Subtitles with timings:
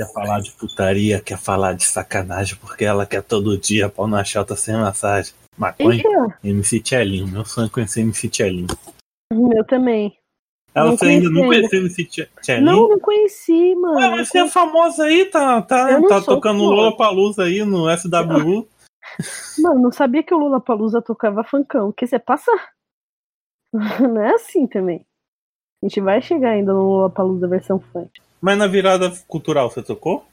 [0.00, 4.24] Quer falar de putaria, quer falar de sacanagem, porque ela quer todo dia pau na
[4.24, 5.34] chota sem massagem.
[5.58, 6.02] Maconha,
[6.42, 7.28] MC Tchelinho.
[7.28, 8.66] Meu sonho é conhecer MC Tchelinho.
[9.30, 10.16] Meu também.
[10.74, 12.64] Ela Não você ainda não conheceu MC Tche- Tchelinho?
[12.64, 13.94] Não, não conheci, mano.
[14.16, 16.64] Mas você é famosa aí, tá, tá, tá tocando.
[16.64, 18.66] Lola Palusa aí no SWU.
[19.60, 21.92] Mano, não sabia que o Lula Palusa tocava funkão.
[21.92, 22.50] Que você passa?
[24.00, 25.04] Não é assim também.
[25.82, 28.10] A gente vai chegar ainda no Lula Palusa versão funk.
[28.40, 30.24] Mas na virada cultural você tocou?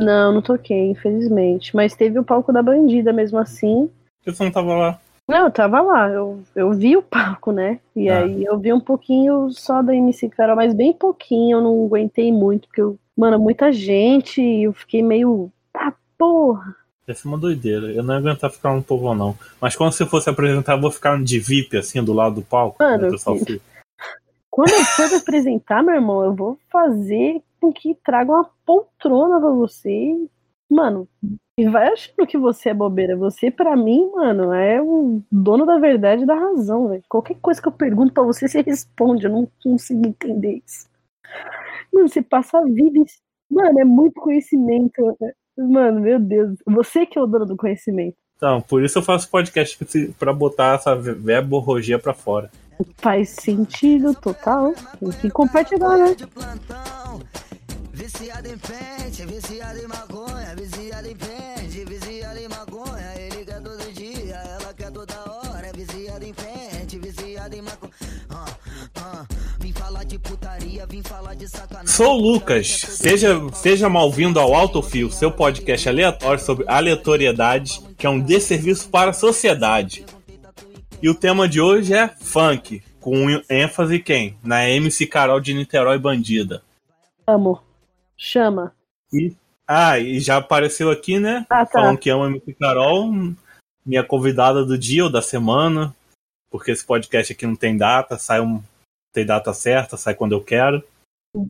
[0.00, 1.74] Não, não toquei, infelizmente.
[1.74, 3.90] Mas teve o palco da bandida mesmo assim.
[4.24, 5.00] Você não tava lá.
[5.28, 7.80] Não, eu tava lá, eu, eu vi o palco, né?
[7.96, 8.18] E Ah.
[8.18, 12.30] aí eu vi um pouquinho só da MC Carol, mas bem pouquinho, eu não aguentei
[12.32, 15.50] muito, porque, eu, mano, muita gente, e eu fiquei meio.
[15.74, 16.76] Ah, porra!
[17.08, 17.92] Ia ser uma doideira.
[17.92, 19.36] Eu não ia aguentar ficar um povão, não.
[19.60, 22.76] Mas quando você fosse apresentar, eu vou ficar de VIP, assim, do lado do palco.
[22.80, 23.60] Mano, né, filho.
[24.50, 29.50] Quando eu for apresentar, meu irmão, eu vou fazer com que traga uma poltrona pra
[29.50, 30.28] você.
[30.68, 31.08] Mano,
[31.58, 33.16] e vai achando que você é bobeira.
[33.16, 37.02] Você, pra mim, mano, é o dono da verdade e da razão, velho.
[37.08, 39.24] Qualquer coisa que eu pergunto pra você, você responde.
[39.24, 40.88] Eu não consigo entender isso.
[41.92, 43.02] Mano, você passa a vida.
[43.50, 45.16] Mano, é muito conhecimento.
[45.56, 46.58] Mano, meu Deus.
[46.66, 48.16] Você que é o dono do conhecimento.
[48.36, 49.78] Então, por isso eu faço podcast
[50.18, 52.50] pra botar essa verborrogia pra fora.
[52.98, 54.74] Faz sentido total.
[54.98, 56.16] Tem que compartilhar, né?
[57.92, 63.14] Viciado em pente, viciado em maconha, viciado em pente, viciado em maconha.
[63.16, 65.72] Ele quer todo dia, ela quer toda hora.
[65.74, 67.92] Viciado em pente, viciado em maconha.
[68.28, 68.46] Ah,
[68.96, 69.26] ah,
[69.58, 71.88] vim falar de putaria, vim falar de sacanagem.
[71.88, 72.66] Sou o Lucas.
[72.68, 79.10] Seja, seja mal-vindo ao Autofio, seu podcast aleatório sobre aleatoriedades, que é um desserviço para
[79.10, 80.04] a sociedade.
[81.02, 84.36] E o tema de hoje é funk, com ênfase quem?
[84.42, 86.62] Na MC Carol de Niterói Bandida.
[87.26, 87.60] Amo.
[88.16, 88.74] Chama.
[89.12, 89.34] E,
[89.68, 91.44] ah, e já apareceu aqui, né?
[91.50, 91.80] Ah, tá.
[91.80, 93.12] Falando que ama a MC Carol,
[93.84, 95.94] minha convidada do dia ou da semana,
[96.50, 98.62] porque esse podcast aqui não tem data, sai um,
[99.12, 100.82] tem data certa, sai quando eu quero.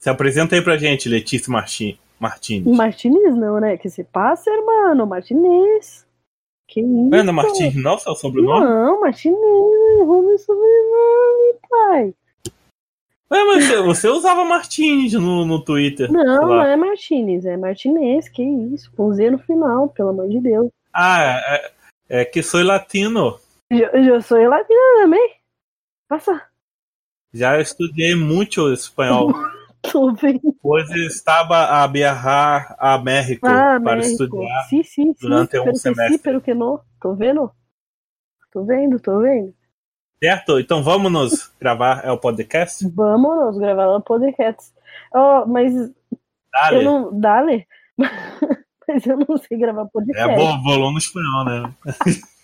[0.03, 2.65] Se apresenta aí pra gente, Letícia Martin, Martins.
[2.65, 3.76] Martinez não, né?
[3.76, 5.06] Que se passa, irmão.
[5.06, 6.06] Martinez.
[6.66, 7.15] Que isso?
[7.15, 8.65] Ana Martins, não, seu sobrenome?
[8.65, 9.38] Não, Martinez.
[10.00, 12.15] Errou meu sobrenome, pai.
[13.31, 16.10] Ué, mas você, você usava Martins no, no Twitter.
[16.10, 17.44] Não, não é Martinez.
[17.44, 18.28] É Martinez.
[18.28, 18.91] Que isso?
[18.97, 20.71] Com Z no final, pelo amor de Deus.
[20.93, 23.38] Ah, é, é que sou latino.
[23.71, 25.34] Eu, eu sou latina também.
[26.09, 26.43] Passa.
[27.34, 29.32] Já estudei muito espanhol,
[30.20, 30.56] Vendo.
[30.62, 34.22] pois estava a viajar a México Ah, para México.
[34.24, 34.62] estudar.
[34.69, 35.14] Sim, sim.
[35.20, 36.19] durante um pero semestre.
[36.19, 36.80] pero que não.
[37.00, 37.50] Tô vendo?
[38.52, 39.54] Tô vendo, tô vendo.
[40.22, 40.58] Certo?
[40.58, 42.88] Então vamos nos gravar é o podcast?
[42.88, 44.72] Vamos gravar um podcast.
[45.14, 45.72] Oh, mas
[46.52, 46.76] Dale.
[46.76, 47.20] eu não.
[47.20, 47.66] Dale?
[48.88, 50.30] mas eu não sei gravar podcast.
[50.30, 51.75] É bom, bolão no espanhol, né?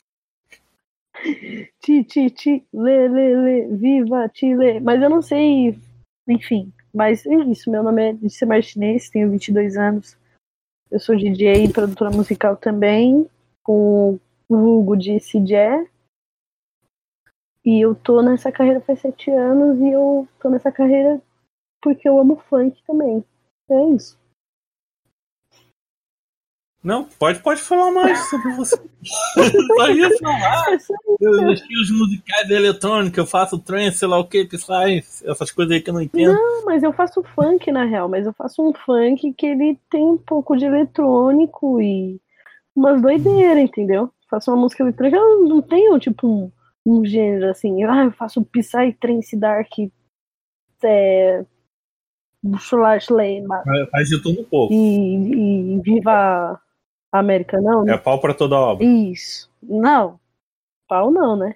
[1.80, 4.80] Ti, ti, ti, lê, lê, lê, viva, Chile.
[4.80, 5.78] Mas eu não sei,
[6.26, 6.72] enfim.
[6.92, 10.16] Mas é isso, meu nome é Disse Martinez, tenho 22 anos.
[10.90, 13.26] Eu sou DJ e produtora musical também,
[13.62, 15.88] com o vulgo de CJ.
[17.64, 21.22] E eu tô nessa carreira faz sete anos e eu tô nessa carreira
[21.80, 23.24] porque eu amo funk também.
[23.70, 24.18] É isso.
[26.82, 28.76] Não, pode, pode falar mais sobre você.
[29.76, 30.74] Só isso, falar.
[30.74, 35.52] É só Eu estilos musicais eletrônicos, eu faço trance, sei lá o que, Psy, essas
[35.52, 36.34] coisas aí que eu não entendo.
[36.34, 40.02] Não, mas eu faço funk na real, mas eu faço um funk que ele tem
[40.02, 42.20] um pouco de eletrônico e
[42.74, 44.10] umas doideiras, entendeu?
[44.28, 46.50] Faço uma música eletrônica, eu não tenho tipo um,
[46.84, 49.70] um gênero assim, ah, eu faço Psy, Trance, Dark,
[50.82, 51.44] é,
[53.90, 54.74] Faz de tudo um pouco.
[54.74, 56.60] e, e Viva
[57.12, 57.88] América, não?
[57.88, 58.84] É pau pra toda obra.
[58.84, 59.50] Isso.
[59.62, 60.18] Não.
[60.88, 61.54] Pau não, né?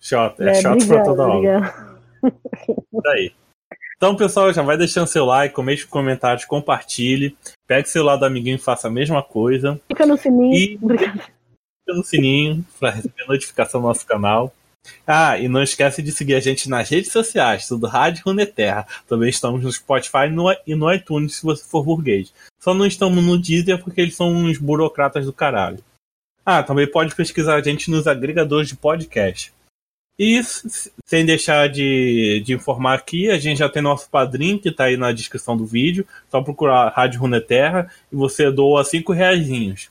[0.00, 1.58] Shot, é, shot pra toda obra.
[1.58, 1.98] obrigado.
[2.92, 3.32] Isso aí.
[3.96, 7.36] Então, pessoal, já vai deixando seu like, comente comentários, compartilhe.
[7.66, 9.80] Pegue seu lado amiguinho e faça a mesma coisa.
[9.88, 10.54] Fica no sininho.
[10.54, 11.18] E- Obrigado.
[11.18, 14.52] Clica no sininho para receber notificação do nosso canal.
[15.06, 18.86] Ah, e não esquece de seguir a gente nas redes sociais, tudo Rádio Runeterra.
[19.06, 22.32] Também estamos no Spotify no- e no iTunes se você for burguês.
[22.60, 25.82] Só não estamos no Deezer porque eles são uns burocratas do caralho.
[26.44, 29.52] Ah, também pode pesquisar a gente nos agregadores de podcast.
[30.18, 30.40] E
[31.06, 34.96] sem deixar de, de informar aqui, a gente já tem nosso padrinho que está aí
[34.96, 36.06] na descrição do vídeo.
[36.28, 39.90] Só procurar Rádio Runeterra e você doa 5 reaisinhos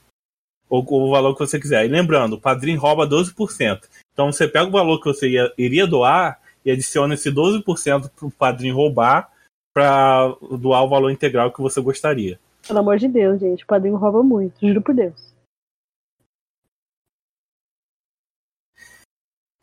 [0.70, 1.86] ou o valor que você quiser.
[1.86, 3.88] E lembrando, o padrinho rouba 12%.
[4.14, 8.28] Então você pega o valor que você ia- iria doar e adiciona esse 12% para
[8.28, 9.32] o padrinho roubar
[9.74, 12.40] para doar o valor integral que você gostaria.
[12.68, 13.64] Pelo amor de Deus, gente.
[13.64, 15.34] O padrinho rouba muito, juro por Deus.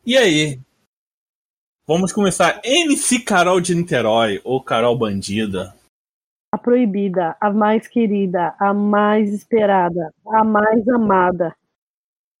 [0.05, 0.59] E aí?
[1.87, 2.61] Vamos começar.
[2.63, 5.74] MC Carol de Niterói, ou Carol Bandida.
[6.69, 11.55] Proibida, a mais querida, a mais esperada, a mais amada,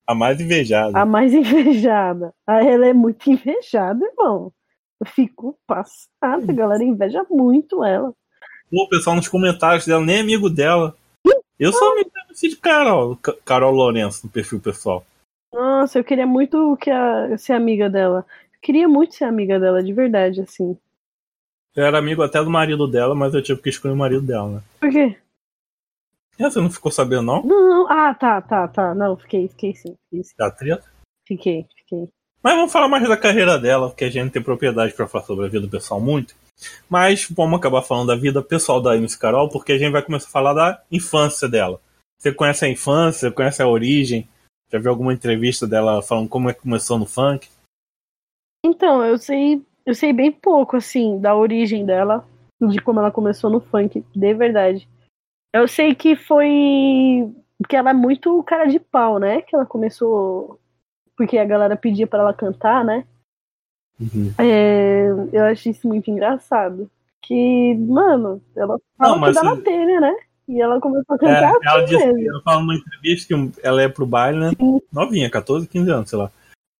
[0.07, 0.97] A mais invejada.
[0.99, 2.33] a mais invejada.
[2.47, 4.51] Ah, Ela é muito invejada, irmão.
[4.99, 8.11] Eu fico passada, a galera inveja muito ela.
[8.71, 10.95] Pô, o pessoal nos comentários dela, nem é amigo dela.
[11.59, 13.15] Eu sou amigo MC de Carol.
[13.17, 15.05] Ca- Carol Lourenço, no perfil pessoal.
[15.53, 18.25] Nossa, eu queria muito que a, ser amiga dela.
[18.55, 20.75] Eu queria muito ser amiga dela, de verdade, assim.
[21.75, 24.49] Eu era amigo até do marido dela, mas eu tive que escolher o marido dela,
[24.49, 24.61] né?
[24.79, 25.17] Por quê?
[26.39, 27.43] É, você não ficou sabendo, não?
[27.43, 27.91] Não, não.
[27.91, 28.95] Ah, tá, tá, tá.
[28.95, 29.95] Não, fiquei, fiquei sim.
[30.05, 30.35] Fiquei, sim.
[30.37, 30.89] Da treta?
[31.25, 31.65] fiquei.
[31.75, 32.09] fiquei.
[32.41, 35.45] Mas vamos falar mais da carreira dela, porque a gente tem propriedade pra falar sobre
[35.45, 36.35] a vida pessoal muito.
[36.89, 40.27] Mas vamos acabar falando da vida pessoal da MC Carol, porque a gente vai começar
[40.27, 41.81] a falar da infância dela.
[42.17, 44.29] Você conhece a infância, conhece a origem?
[44.71, 47.49] Já viu alguma entrevista dela falando como é que começou no funk?
[48.63, 52.25] Então, eu sei, eu sei bem pouco, assim, da origem dela,
[52.61, 54.87] de como ela começou no funk, de verdade.
[55.53, 57.31] Eu sei que foi.
[57.69, 59.41] que ela é muito cara de pau, né?
[59.41, 60.59] Que ela começou.
[61.17, 63.05] Porque a galera pedia pra ela cantar, né?
[64.37, 66.89] É, eu acho isso muito engraçado.
[67.21, 70.13] Que, mano, ela fala Não, mas que dá na telha, né?
[70.47, 72.29] E ela começou a É, cantar ela assim disse, mesmo.
[72.29, 74.51] ela fala numa entrevista que ela ia pro baile, né?
[74.59, 74.79] Sim.
[74.91, 76.29] Novinha, 14, 15 anos, sei lá.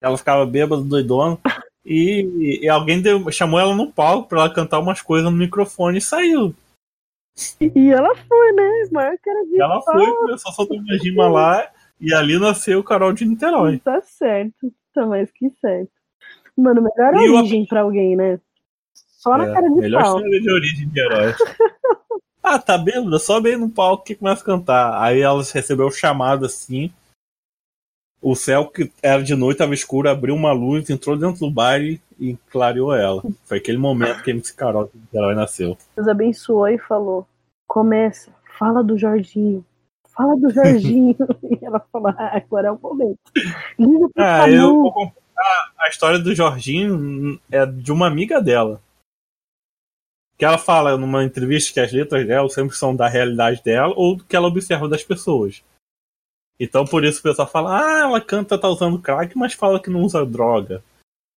[0.02, 1.38] Ela ficava bêbada, doidona.
[1.86, 6.00] E, e alguém deu- chamou ela no palco pra ela cantar umas coisas no microfone
[6.00, 6.54] e saiu.
[7.60, 8.88] E ela foi, né?
[8.92, 9.94] Maior cara de E ela pau.
[9.94, 11.70] foi, começou a soltar uma rima lá.
[12.00, 13.78] E ali nasceu o Carol de Niterói.
[13.80, 14.74] Tá certo.
[14.94, 15.92] Tá mais que certo.
[16.58, 18.40] Mano, melhor E origem pra alguém, né?
[18.94, 20.16] Só na É, cara de melhor pau.
[20.18, 21.34] história de origem de herói.
[22.44, 23.20] ah, tá bêbada?
[23.20, 25.02] Sobe aí no palco que começa a cantar.
[25.04, 26.92] Aí ela recebeu o chamado assim.
[28.26, 32.02] O céu que era de noite, tava escuro, abriu uma luz, entrou dentro do baile
[32.20, 33.22] e clareou ela.
[33.44, 35.78] Foi aquele momento que a MC Carol Niterói nasceu.
[35.96, 37.28] Deus abençoou e falou:
[37.68, 39.64] começa, fala do Jorginho.
[40.10, 41.16] Fala do Jorginho.
[41.52, 43.20] e ela falou: ah, agora é o momento.
[43.78, 45.14] Liga pro Ah, eu vou contar
[45.78, 48.82] a história do Jorginho é de uma amiga dela.
[50.36, 54.16] Que ela fala numa entrevista que as letras dela sempre são da realidade dela ou
[54.16, 55.64] do que ela observa das pessoas.
[56.60, 59.90] Então por isso o pessoal fala, ah, ela canta, tá usando crack, mas fala que
[59.90, 60.82] não usa droga.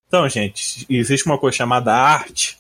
[0.06, 2.58] Então, gente, existe uma coisa chamada arte,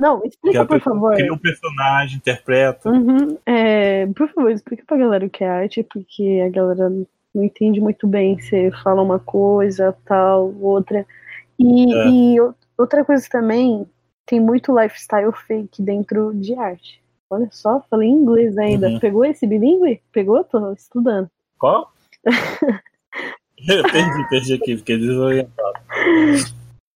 [0.00, 1.14] Não, explica, por favor.
[1.14, 2.88] cria um personagem, interpreta.
[2.88, 7.44] Uhum, é, por favor, explica pra galera o que é arte, porque a galera não
[7.44, 8.40] entende muito bem.
[8.40, 11.04] Você fala uma coisa, tal, outra.
[11.58, 12.08] E, É.
[12.08, 12.36] e
[12.78, 13.86] outra coisa também,
[14.24, 17.01] tem muito lifestyle fake dentro de arte.
[17.32, 18.88] Olha só, falei inglês ainda.
[18.88, 19.00] Uhum.
[19.00, 20.02] Pegou esse bilíngue?
[20.12, 20.44] Pegou?
[20.44, 21.30] Tô estudando.
[21.58, 21.90] Qual?
[23.66, 25.78] Eu perdi, perdi aqui, fiquei desorientado.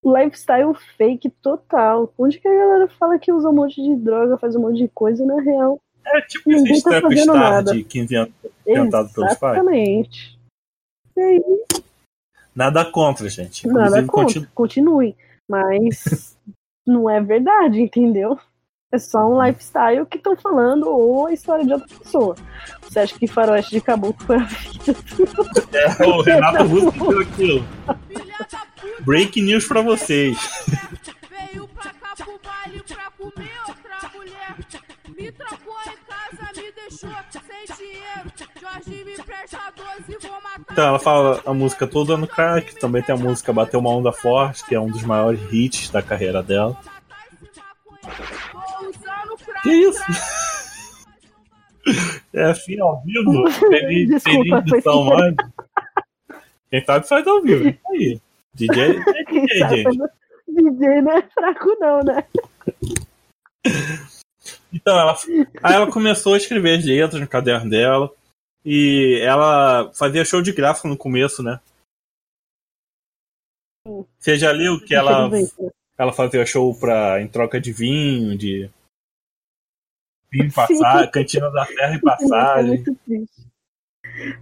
[0.04, 2.12] Lifestyle fake total.
[2.18, 4.88] Onde que a galera fala que usa um monte de droga, faz um monte de
[4.88, 5.80] coisa, e na real.
[6.04, 7.00] É tipo esse tá
[7.34, 7.72] nada.
[7.72, 8.34] de 15 anos.
[8.66, 9.56] Cantado pelos pais?
[9.56, 10.38] Exatamente.
[11.16, 11.42] E aí,
[12.54, 13.66] Nada contra, gente.
[13.66, 15.16] Nada Inclusive, contra, continua- continue.
[15.48, 16.36] Mas
[16.86, 18.38] não é verdade, entendeu?
[18.92, 22.36] É só um lifestyle que estão falando ou a história de outra pessoa.
[22.82, 24.96] Você acha que faroeste de caboclo foi a vida?
[25.72, 27.68] É, o Renato Russo que deu aquilo.
[29.00, 30.38] Break news pra vocês.
[31.28, 34.56] Veio pra cá pro baile pra comer outra mulher.
[35.18, 38.32] Me trancou em casa, me deixou sem dinheiro.
[38.60, 40.72] Jorge me presta 12, vou matar.
[40.72, 42.78] Então, ela fala a música toda no crack.
[42.78, 46.02] Também tem a música Bateu uma Onda Forte, que é um dos maiores hits da
[46.02, 46.78] carreira dela.
[49.66, 50.00] Que isso?
[52.34, 53.48] É assim, ao vivo?
[53.70, 55.34] Feliz, Desculpa, foi edição sem mais.
[56.68, 57.68] Quem sabe faz ao vivo.
[57.68, 58.20] Isso aí.
[58.54, 59.98] DJ, é DJ, gente.
[60.48, 62.24] DJ não é fraco, não, né?
[64.72, 65.16] Então, ela,
[65.62, 68.10] aí ela começou a escrever as letras no caderno dela.
[68.64, 71.60] E ela fazia show de gráfico no começo, né?
[74.18, 75.30] Você já leu que ela,
[75.96, 78.68] ela fazia show pra, em troca de vinho, de
[80.36, 82.66] vinho passar, cantina da terra e É passagem.
[82.68, 83.46] muito triste.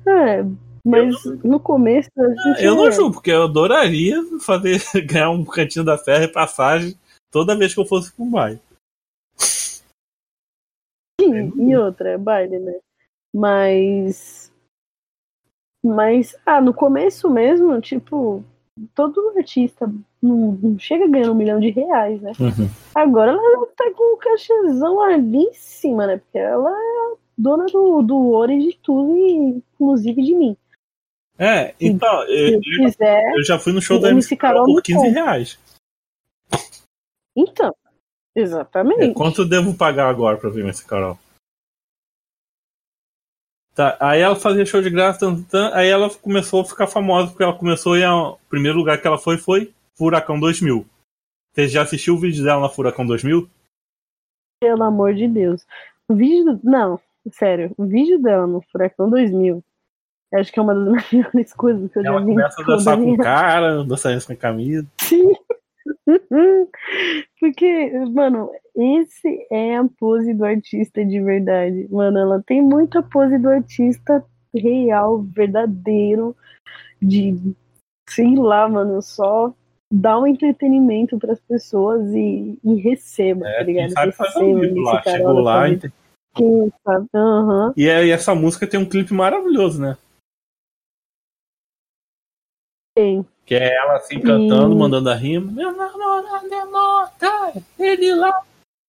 [0.07, 0.43] É,
[0.85, 2.65] mas no começo a gente.
[2.65, 6.95] Eu não é- julgo, porque eu adoraria fazer ganhar um cantinho da terra e passagem
[7.33, 8.61] toda vez que eu fosse pro baile.
[11.21, 12.79] Sim, e outra, é baile, né?
[13.35, 14.53] Mas.
[15.85, 18.43] Mas, ah, no começo mesmo, tipo,
[18.95, 19.93] todo artista
[20.25, 22.33] não, não chega ganhando um milhão de reais, né?
[22.41, 22.69] Uhum.
[22.95, 26.17] Agora ela tá com um cachezão ali em cima, né?
[26.17, 30.57] Porque ela é a dona do, do ouro e de tudo, e inclusive de mim.
[31.39, 34.83] É, então, Se eu, quiser, eu já fui no show o da MC Carol por
[34.83, 35.59] 15 me reais.
[37.37, 37.75] então.
[38.37, 39.03] Exatamente.
[39.03, 41.19] É, quanto eu devo pagar agora pra ver MC Carol?
[43.75, 45.27] Tá, aí ela fazia show de graça,
[45.73, 49.19] aí ela começou a ficar famosa, porque ela começou e o primeiro lugar que ela
[49.19, 50.85] foi foi Furacão 2000.
[51.53, 53.49] Você já assistiu o vídeo dela na Furacão 2000?
[54.61, 55.65] Pelo amor de Deus.
[56.09, 56.59] O vídeo.
[56.65, 57.73] Não, sério.
[57.79, 59.63] O vídeo dela no Furacão 2000.
[60.33, 62.31] eu Acho que é uma das melhores coisas que eu Ela já vi.
[62.33, 64.87] em começa a dançar com o cara, dançar sem camisa.
[65.01, 65.33] Sim.
[67.39, 71.87] Porque, mano, esse é a pose do artista de verdade.
[71.91, 76.37] Mano, ela tem muita pose do artista real, verdadeiro,
[77.01, 77.55] de
[78.09, 79.55] sei lá, mano, só
[79.95, 83.93] dá um entretenimento pras pessoas e, e receba, tá É, quem ligado?
[83.93, 85.03] sabe Receba esse lá.
[85.03, 85.93] Chegou lá pra e.
[86.35, 87.09] Quem sabe?
[87.15, 87.73] Aham.
[87.77, 89.97] e essa música tem um clipe maravilhoso, né?
[92.97, 93.25] Tem.
[93.47, 95.53] Que é ela assim cantando, mandando a rima.
[95.53, 96.65] Meu namorado é
[97.79, 98.43] ele lá.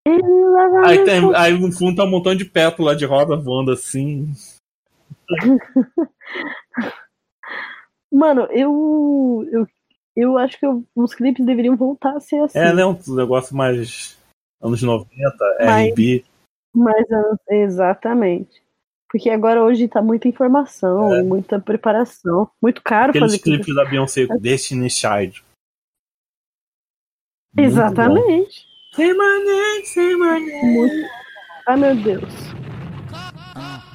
[0.07, 3.71] Ele lá Aí, tem, aí no fundo tá um montão de pétala de roda voando
[3.71, 4.31] assim.
[8.11, 9.67] Mano, eu, eu,
[10.15, 12.57] eu acho que eu- os clipes deveriam voltar a ser assim.
[12.57, 12.85] É, né?
[12.85, 14.17] Um negócio mais
[14.61, 15.11] anos 90,
[15.59, 16.25] Mas- RB.
[16.73, 18.63] Mas ah, exatamente.
[19.09, 21.23] Porque agora hoje tá muita informação, É.
[21.23, 22.49] muita preparação.
[22.61, 23.63] Muito caro Aqueles fazer clipe.
[23.65, 25.41] clipes da Beyoncé, Destiny Child.
[27.53, 27.61] Muito bom.
[27.63, 28.65] Exatamente.
[28.97, 30.73] My name.
[30.73, 31.09] Muito.
[31.67, 32.33] Ai meu Deus.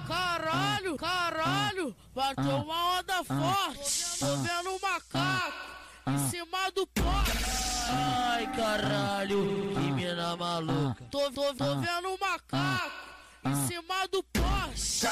[0.08, 4.18] Caralho, caralho, bateu uma onda forte.
[4.20, 5.69] Tô vendo um macaco
[6.14, 7.90] em cima do poste.
[7.92, 11.04] Ai, caralho, que mina maluca.
[11.10, 12.90] Tô, tô, tô vendo um macaco
[13.44, 15.06] em cima do poste.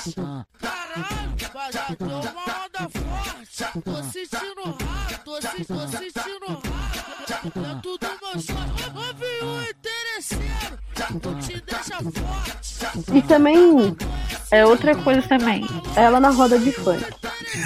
[0.59, 3.83] Caralho, bateu uma onda forte.
[3.85, 7.19] Tô sentindo raro, tô, se- tô sentindo raro.
[7.28, 10.78] Dentro do meu short, ouvi o interesseiro.
[11.21, 13.17] Tu te deixa forte.
[13.17, 13.97] E também
[14.50, 15.64] é outra coisa também.
[15.97, 17.05] Ela na roda de funk.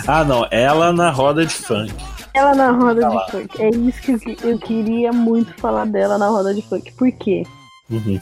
[0.06, 0.46] Ah, não.
[0.50, 1.92] Ela na roda de funk.
[2.34, 3.62] Ela na roda de funk.
[3.62, 6.92] É isso que eu, que- eu queria muito falar dela na roda de funk.
[6.92, 7.42] Por quê?
[7.90, 8.18] Uhum.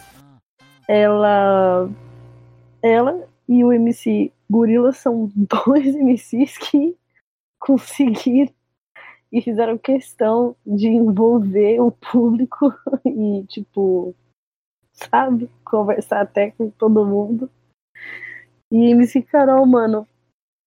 [0.89, 1.89] Ela.
[2.83, 6.97] Ela e o MC Gorila são dois MCs que
[7.59, 8.53] conseguiram
[9.33, 12.75] e fizeram questão de envolver o público
[13.07, 14.13] e, tipo,
[14.93, 17.49] sabe, conversar até com todo mundo.
[18.73, 20.07] E MC Carol, mano,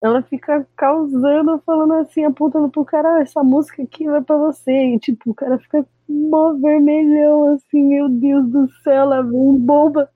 [0.04, 4.72] ela fica causando, falando assim, apontando pro cara, "Ah, essa música aqui vai pra você.
[4.96, 10.10] E, tipo, o cara fica mó vermelhão, assim, meu Deus do céu, ela vem bomba.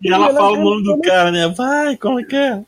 [0.00, 1.46] E ela Ela fala o nome do cara, né?
[1.48, 2.64] Vai, como é que é?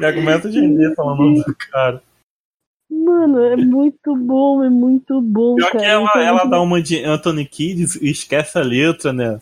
[0.00, 2.02] Já começa a gemer falando o nome do cara.
[2.90, 5.78] Mano, é muito bom, é muito bom, Pior cara.
[5.78, 9.40] que ela, Então, ela dá uma de Anthony Kidd e esquece a letra, né?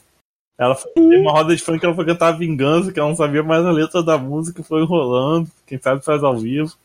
[0.59, 3.65] Ela foi uma roda de funk ela foi cantar Vingança, que ela não sabia mais
[3.65, 5.49] a letra da música, foi enrolando.
[5.65, 6.77] Quem sabe faz ao vivo.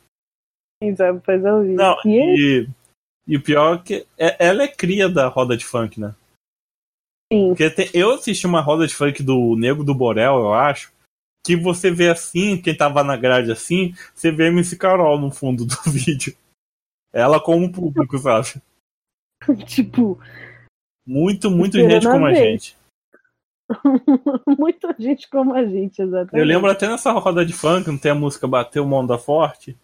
[0.81, 1.75] Quem sabe faz ao vivo.
[1.75, 2.69] Não, E é e,
[3.29, 6.13] e o pior é que é- ela é cria da roda de funk, né?
[7.31, 7.49] Sim.
[7.49, 10.93] Porque tem- eu assisti uma roda de funk do Nego do Borel, eu acho,
[11.43, 15.31] que você vê assim, quem tava na grade assim, você vê a MC Carol no
[15.31, 16.35] fundo do vídeo.
[17.11, 18.61] Ela como público, sabe?
[19.65, 20.19] tipo,
[21.07, 22.77] Muito, muito gente como a gente.
[24.57, 26.37] muita gente como a gente, exatamente.
[26.37, 29.77] Eu lembro até nessa roda de funk, não tem a música Bateu uma Onda Forte?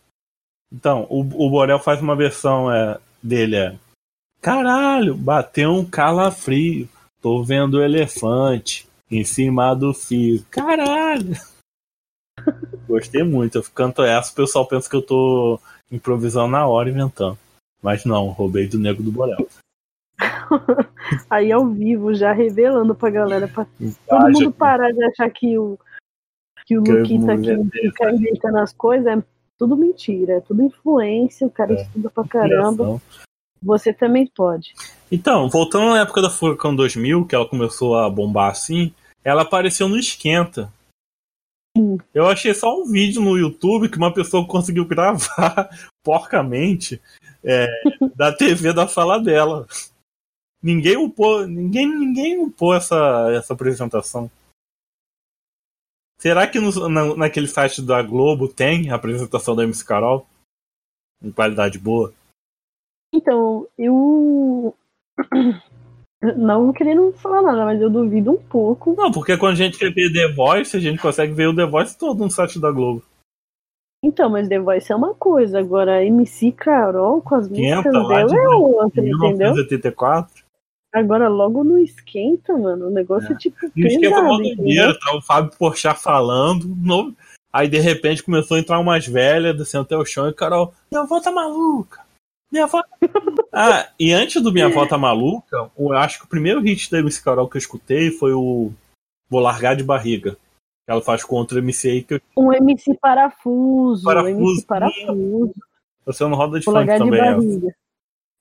[0.71, 3.75] Então, o, o Borel faz uma versão é, dele, é
[4.41, 6.87] Caralho, bateu um calafrio,
[7.21, 10.45] tô vendo o elefante em cima do fio.
[10.49, 11.33] Caralho!
[12.87, 15.59] Gostei muito, eu canto essa, o pessoal pensa que eu tô
[15.91, 17.37] improvisando na hora, inventando.
[17.81, 19.47] Mas não, roubei do Nego do Borel.
[21.29, 23.65] Aí ao vivo, já revelando pra galera, pra
[24.07, 25.77] todo Ah, mundo parar de achar que o,
[26.65, 27.69] que o Luquita aqui dessa.
[27.71, 29.23] fica inventando as coisas, é
[29.57, 31.81] tudo mentira, é tudo influência, o cara É.
[31.81, 33.01] estuda pra caramba.
[33.61, 34.73] Você também pode.
[35.11, 39.89] Então, voltando na época da Furacão 2000, que ela começou a bombar assim, ela apareceu
[39.89, 40.71] no Esquenta.
[42.13, 45.69] Eu achei só um vídeo no YouTube que uma pessoa conseguiu gravar
[46.03, 47.01] porcamente
[47.43, 47.67] é,
[48.15, 49.67] da TV da sala dela.
[50.61, 54.29] Ninguém upou, ninguém, ninguém upou essa, essa apresentação.
[56.19, 60.27] Será que no- na- naquele site da Globo tem a apresentação da MC Carol?
[61.23, 62.13] Em qualidade boa?
[63.13, 64.75] Então, eu.
[66.35, 68.93] Não querendo falar nada, mas eu duvido um pouco.
[68.97, 71.65] Não, porque quando a gente quer ver The Voice, a gente consegue ver o The
[71.65, 73.01] Voice todo no site da Globo.
[74.03, 78.35] Então, mas The Voice é uma coisa, agora MC Carol com as músicas dela de
[78.37, 79.17] é outra, entendeu?
[79.17, 80.38] 1984.
[80.93, 84.55] Agora logo no esquenta, mano, o negócio é, tipo E o pesado, mó entendeu?
[84.57, 86.65] doideira, tá o Fábio Porchat falando.
[86.75, 87.13] no-
[87.51, 91.03] Aí de repente começou a entrar umas velhas descendo até o chão e Carol, minha
[91.03, 92.01] avó tá maluca.
[92.51, 92.81] Minha avó.
[92.81, 96.59] tá maluca." ah, e antes do Minha Avó Tá Maluca, eu acho que o primeiro
[96.61, 98.71] hit da MC Carol que eu escutei foi o
[99.29, 100.31] Vou Largar de Barriga.
[100.31, 104.65] Que ela faz contra o MC aí que eu- Um MC parafuso, Parafuso, um MC
[104.65, 105.53] parafuso.
[106.05, 107.67] você não roda de Vou funk largar de também.
[107.67, 107.75] essa.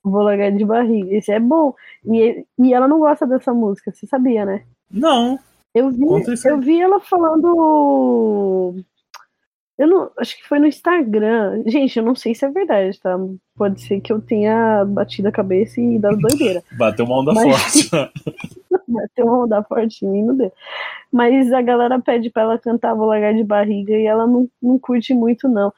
[0.09, 1.15] Vou largar de barriga.
[1.15, 1.73] Esse é bom.
[2.05, 4.63] E, e ela não gosta dessa música, você sabia, né?
[4.91, 5.37] Não,
[5.73, 8.75] Eu vi, isso eu vi ela falando.
[9.77, 10.11] Eu não.
[10.17, 11.63] Acho que foi no Instagram.
[11.65, 13.17] Gente, eu não sei se é verdade, tá?
[13.55, 16.61] Pode ser que eu tenha batido a cabeça e dado doideira.
[16.77, 18.09] bateu uma onda Mas- forte.
[18.91, 20.51] Bateu uma onda forte em mim, não deu.
[21.11, 24.79] Mas a galera pede pra ela cantar Vou Largar de Barriga e ela não, não
[24.79, 25.71] curte muito, não.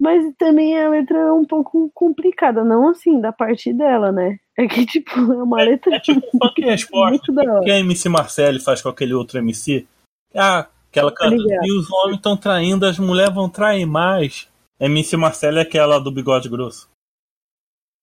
[0.00, 4.38] Mas também a letra é um pouco complicada, não assim, da parte dela, né?
[4.56, 7.32] É que, tipo, é uma letra É tipo funk resposta.
[7.32, 7.60] hora.
[7.62, 9.86] que a MC Marcele faz com aquele outro MC.
[10.34, 11.34] Ah, que ela canta.
[11.36, 11.66] ligado.
[11.66, 14.48] E os homens estão traindo, as mulheres vão trair mais.
[14.80, 16.88] MC Marcele é aquela do bigode grosso.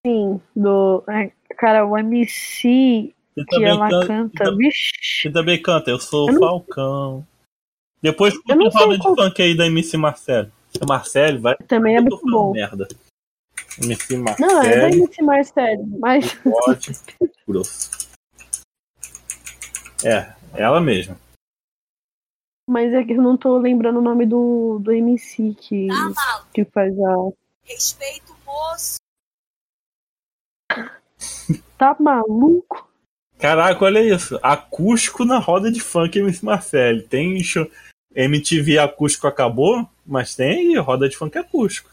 [0.05, 1.03] Sim, do.
[1.09, 5.23] é, Cara, o MC Que que ela can- canta, vixi.
[5.23, 7.27] que também canta, eu sou Eu não- Falcão.
[8.01, 10.51] Depois escuta o roda de funk aí da MC Marcele.
[10.81, 11.55] A Marcele vai.
[11.67, 12.51] Também é muito bom.
[12.51, 12.87] merda.
[13.81, 16.33] MC Não, é MC Marcelo, mas.
[16.33, 16.99] bigode
[17.47, 18.07] grosso.
[20.03, 21.17] É, ela mesma.
[22.69, 25.87] Mas é que eu não tô lembrando o nome do, do MC que,
[26.53, 27.15] que faz a.
[27.63, 28.97] Respeito o moço.
[31.77, 32.89] Tá maluco?
[33.37, 34.39] Caraca, olha isso.
[34.41, 37.03] Acústico na roda de funk MC Marcele.
[37.03, 37.69] Tem show...
[38.15, 41.89] MTV acústico acabou, mas tem aí roda de funk acústico.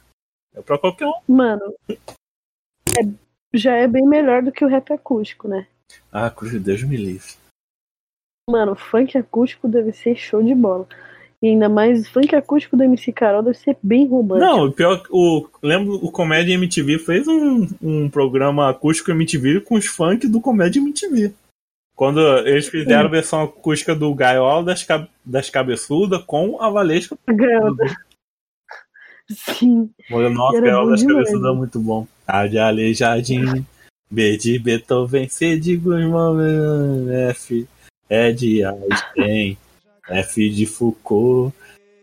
[0.54, 1.14] É pra qualquer um.
[1.28, 3.08] Mano, é-
[3.52, 5.66] já é bem melhor do que o rap acústico, né?
[6.10, 7.32] Ah, cruz de Deus me livre.
[8.48, 10.86] Mano, funk acústico deve ser show de bola.
[11.42, 14.50] E ainda mais funk acústico do MC Carol deve ser bem romântico.
[14.50, 15.46] Não, o pior que o.
[15.62, 20.80] Lembro o Comédia MTV fez um, um programa acústico MTV com os funk do Comédia
[20.80, 21.34] MTV.
[21.94, 25.06] Quando eles fizeram a versão acústica do Gaiola das, ca...
[25.24, 27.16] das Cabeçudas com a Valesca.
[29.30, 29.90] Sim.
[30.10, 31.02] Nossa, Gaiola das.
[31.02, 32.06] Cabeçudas é muito bom.
[32.26, 33.64] A de Aleijadinho,
[34.10, 36.36] B de Beethoven, C de Guzmão,
[37.30, 37.68] F
[38.08, 39.56] é de Einstein,
[40.08, 41.54] F de Foucault.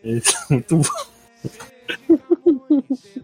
[0.03, 1.11] Esse é muito bom.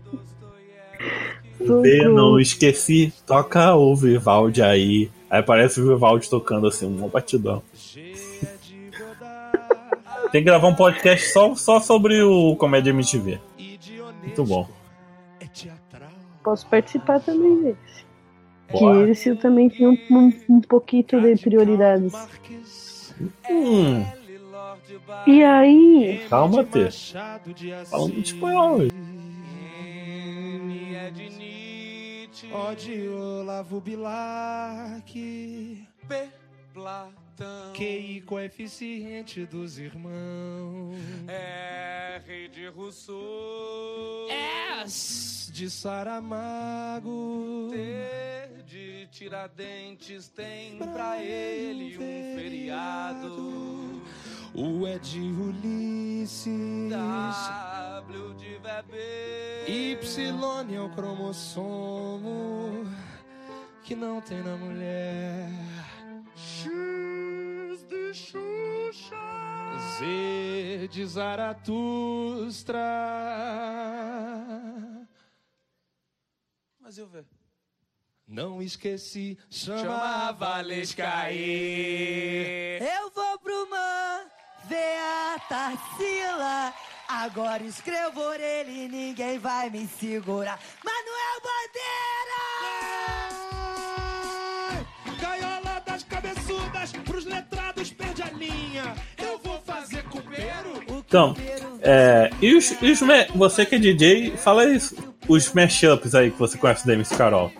[1.60, 5.10] B, não esqueci, toca o Vivaldi aí.
[5.29, 7.61] Aí parece o Vivaldi tocando assim, um batidão.
[10.31, 13.39] Tem que gravar um podcast só, só sobre o Comédia MTV.
[14.23, 14.67] Muito bom.
[16.43, 18.05] Posso participar também desse.
[18.69, 22.13] Que esse eu também tenho um, um, um pouquinho de prioridades.
[23.49, 24.05] Hum,
[25.25, 26.89] E aí, calma, T.
[27.89, 28.75] Falando de espanhol.
[28.79, 28.91] hoje.
[32.52, 35.12] Ó de Olavo Bilac
[36.08, 36.30] P.
[36.73, 37.73] Platão.
[37.73, 40.95] QI coeficiente dos irmãos.
[41.28, 44.28] R de Rousseau.
[44.84, 47.69] S de Saramago.
[47.71, 53.96] T de Tiradentes tem pra ele um feriado
[54.58, 56.89] o é de Ulisses.
[56.89, 62.84] W de bebê Y é o cromossomo
[63.84, 65.48] que não tem na mulher.
[66.36, 69.15] X de Xuxa.
[70.00, 72.80] Z de Zaratustra.
[76.80, 77.28] Mas eu ver.
[78.28, 82.80] Não esqueci, chama a Valesca aí.
[82.82, 84.37] Eu vou pro man
[84.67, 86.73] ver a Tarsila.
[87.08, 90.60] Agora escrevo orelha e ninguém vai me segurar.
[90.84, 92.41] Manuel Bandeira!
[95.21, 98.93] Gaiola das cabeçudas, pros letrados perde a linha.
[99.17, 100.84] Eu vou fazer cupeiro.
[100.89, 101.34] Então,
[101.82, 102.99] é, e os, e os
[103.34, 104.97] você que é DJ, fala isso.
[105.30, 107.51] Os mashups aí que você conhece da MC Carol.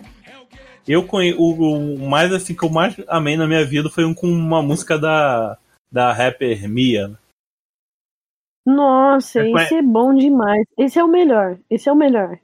[0.86, 4.14] Eu conhe, o, o mais assim que eu mais amei na minha vida foi um
[4.14, 5.58] com uma música da,
[5.90, 7.18] da rapper Mia.
[8.66, 10.66] nossa, É, esse é bom demais.
[10.76, 11.58] Esse é o melhor.
[11.70, 12.38] Esse é o melhor.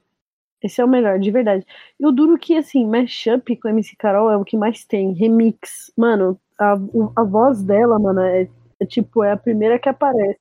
[0.61, 1.65] Esse é o melhor, de verdade.
[1.99, 5.13] E o duro que, assim, mashup com MC Carol é o que mais tem.
[5.13, 5.91] Remix.
[5.95, 6.73] Mano, a,
[7.15, 10.39] a voz dela, mano, é, é tipo, é a primeira que aparece.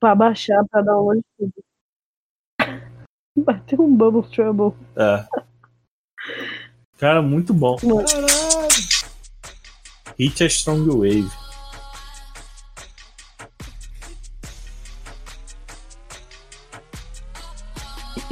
[0.00, 1.52] Pra baixar, pra download tudo.
[3.36, 4.74] Bateu um Bubble Trouble.
[4.96, 5.26] É.
[6.96, 7.76] Cara, muito bom.
[7.82, 8.06] Mano,
[10.18, 11.49] Hit é Strong Wave.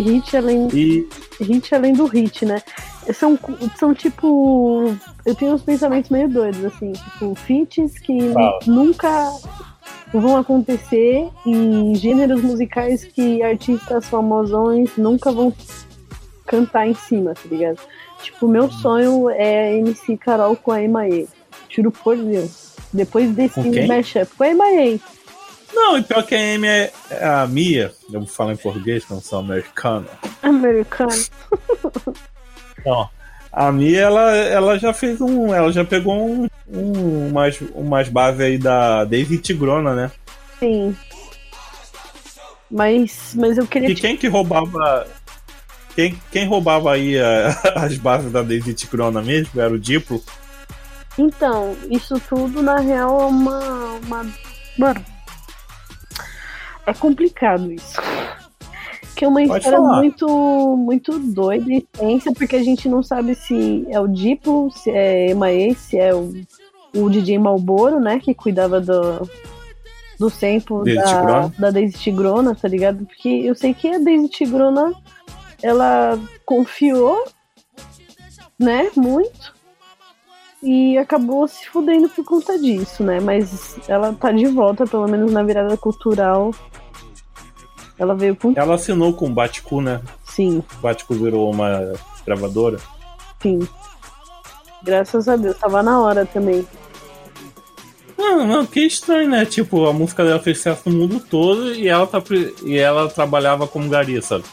[0.02, 1.08] Hit além, E
[1.40, 2.62] hit além do hit, né?
[3.14, 3.38] São,
[3.76, 4.94] são tipo.
[5.24, 6.92] Eu tenho uns pensamentos meio doidos, assim.
[6.92, 8.18] Tipo, feats que
[8.66, 9.30] nunca
[10.12, 15.52] vão acontecer e gêneros musicais que artistas famosões nunca vão
[16.46, 17.78] cantar em cima, tá ligado?
[18.22, 21.28] Tipo, meu sonho é MC Carol com a Emae.
[21.68, 22.74] Tiro por Deus.
[22.92, 23.86] Depois desse quem?
[23.86, 24.34] mashup.
[24.36, 25.00] Com a Emae.
[25.72, 27.92] Não, e pior que a Amy é, é a Mia.
[28.12, 30.06] Eu vou falar em português, não sou americano.
[30.42, 31.12] Americano.
[32.84, 33.08] Não.
[33.52, 35.52] A Mia, ela, ela já fez um.
[35.54, 40.10] Ela já pegou um, um, umas, umas bases aí da Daisy Tigrona, né?
[40.58, 40.96] Sim.
[42.70, 45.06] Mas, mas eu queria E quem que roubava.
[45.94, 49.60] Quem, quem roubava aí a- as bases da Daisy Tigrona mesmo?
[49.60, 50.22] Era o Diplo.
[51.16, 53.60] Então, isso tudo na real é uma.
[54.04, 54.26] uma...
[54.78, 55.04] Mano.
[56.88, 58.00] É complicado isso.
[59.14, 59.96] Que é uma Pode história falar.
[59.98, 64.90] muito, muito doida e tensa, porque a gente não sabe se é o Diplo, se
[64.90, 66.32] é Emae, se é o,
[66.94, 68.18] o DJ Malboro, né?
[68.20, 69.28] Que cuidava do,
[70.18, 71.54] do Daisy da, Tigrona.
[71.58, 73.04] da Daisy Tigrona, tá ligado?
[73.04, 74.94] Porque eu sei que a Daisy Tigrona
[75.62, 77.24] ela confiou,
[78.58, 78.90] né?
[78.96, 79.57] Muito
[80.62, 83.20] e acabou se fudendo por conta disso, né?
[83.20, 86.52] Mas ela tá de volta, pelo menos na virada cultural.
[87.98, 90.00] Ela veio com Ela assinou com o Baticu, né?
[90.24, 91.92] sim, O Baticu virou uma
[92.24, 92.78] gravadora.
[93.42, 93.66] sim.
[94.80, 96.64] Graças a Deus, tava na hora também.
[98.16, 99.44] Não, não, que estranho, né?
[99.44, 102.22] Tipo, a música dela fez sucesso no mundo todo e ela, tá,
[102.64, 104.44] e ela trabalhava como gari, sabe?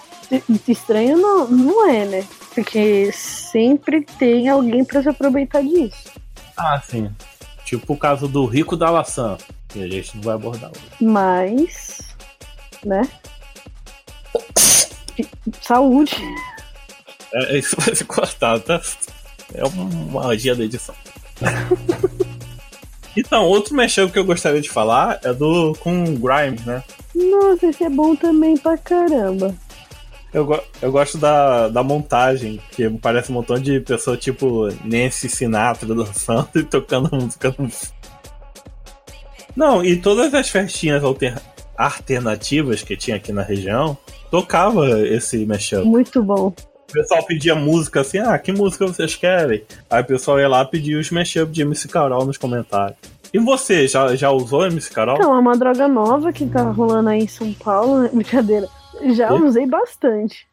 [0.68, 2.28] Estranho não, não é, né?
[2.54, 6.12] Porque sempre tem alguém pra se aproveitar disso.
[6.58, 7.10] Ah, sim.
[7.66, 10.86] Tipo o caso do Rico da Laçã, que a gente não vai abordar hoje.
[11.02, 12.16] Mas,
[12.84, 13.02] né?
[15.62, 16.16] Saúde.
[17.34, 18.82] É, isso vai ser cortado, tá?
[19.54, 20.96] É uma magia da edição.
[23.18, 26.84] então, outro mashup que eu gostaria de falar é do com o Grimes, né?
[27.14, 29.56] Nossa, esse é bom também pra caramba.
[30.36, 35.30] Eu, go- eu gosto da, da montagem, que parece um montão de pessoa tipo Nancy
[35.30, 37.56] Sinatra dançando e tocando música
[39.56, 41.42] Não, e todas as festinhas alter-
[41.78, 43.98] alternativas que tinha aqui na região
[44.30, 45.86] tocava esse mashup.
[45.86, 46.48] Muito bom.
[46.90, 49.64] O pessoal pedia música assim, ah, que música vocês querem?
[49.90, 52.98] Aí o pessoal ia lá pedia os mashup de MC Carol nos comentários.
[53.34, 55.16] E você, já, já usou MC Carol?
[55.16, 58.10] Então, é uma droga nova que tá rolando aí em São Paulo, né?
[58.14, 58.68] brincadeira.
[59.04, 59.42] Já E?
[59.42, 60.48] usei bastante,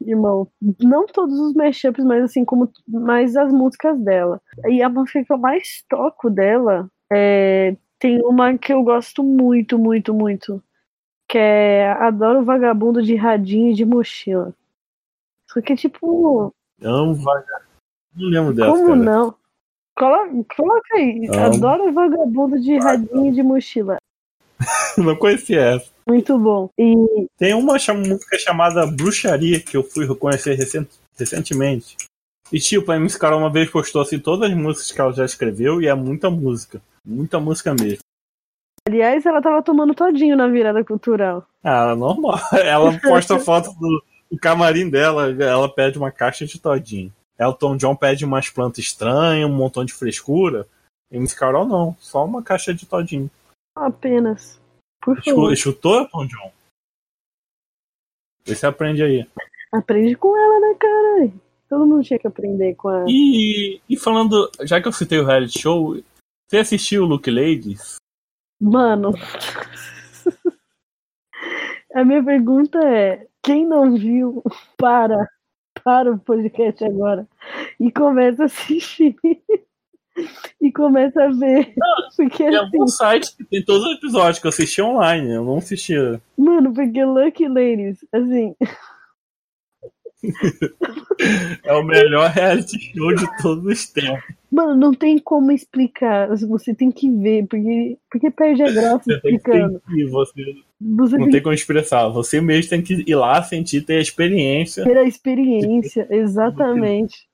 [0.00, 0.48] irmão.
[0.80, 4.40] Não todos os mashups, mas assim, como mais as músicas dela.
[4.66, 7.76] E a música que eu mais toco dela é.
[7.96, 10.62] Tem uma que eu gosto muito, muito, muito.
[11.26, 14.52] Que é Adoro Vagabundo de Radinho e de Mochila.
[15.48, 17.62] Só que, tipo, Amo vaga.
[18.14, 18.70] Não lembro dessa.
[18.72, 18.96] como cara.
[18.96, 19.34] não?
[19.96, 21.28] Coloca, coloca aí.
[21.28, 21.40] Amo.
[21.46, 23.96] Adoro Vagabundo de Radinho e de Mochila.
[24.98, 25.93] Não conhecia essa.
[26.06, 26.68] Muito bom.
[26.78, 26.94] E
[27.38, 30.86] Tem uma música chamada Bruxaria que eu fui reconhecer recen-
[31.18, 31.96] recentemente.
[32.52, 35.24] E tipo, a MC Carol uma vez postou assim todas as músicas que ela já
[35.24, 36.80] escreveu e é muita música.
[37.04, 37.98] Muita música mesmo.
[38.86, 41.46] Aliás, ela tava tomando todinho na virada cultural.
[41.62, 42.38] Ah, normal.
[42.52, 47.10] Ela posta foto do, do camarim dela, ela pede uma caixa de todinho.
[47.38, 50.66] Elton John pede umas plantas estranhas, um montão de frescura.
[51.10, 53.30] E MC Carol não, só uma caixa de todinho.
[53.74, 54.60] Apenas.
[55.04, 55.52] Por favor.
[55.52, 56.52] Escutou, Elton John?
[58.46, 59.26] Se aprende aí.
[59.72, 61.32] Aprende com ela, né, cara?
[61.68, 63.04] Todo mundo tinha que aprender com ela.
[63.08, 65.96] E, e falando, já que eu citei o reality show,
[66.48, 67.96] você assistiu o Look Ladies?
[68.60, 69.12] Mano.
[71.94, 74.42] A minha pergunta é: quem não viu,
[74.76, 75.28] para.
[75.82, 77.28] Para o podcast agora.
[77.78, 79.16] E começa a assistir.
[80.60, 81.74] E começa a ver.
[82.16, 85.44] Porque Tem assim, algum site que tem todos os episódios que eu assisti online, eu
[85.44, 86.20] não assistia.
[86.38, 88.54] mano, porque Lucky Ladies, assim,
[91.64, 94.24] É o melhor reality show de todos os tempos.
[94.50, 96.28] Mano, não tem como explicar.
[96.36, 99.82] Você tem que ver, porque, porque perde a graça Você tem que explicando.
[100.10, 102.08] você Você não tem tem como expressar.
[102.08, 104.84] Você mesmo tem que ir lá sentir, ter a experiência.
[104.84, 107.26] ter a experiência, exatamente.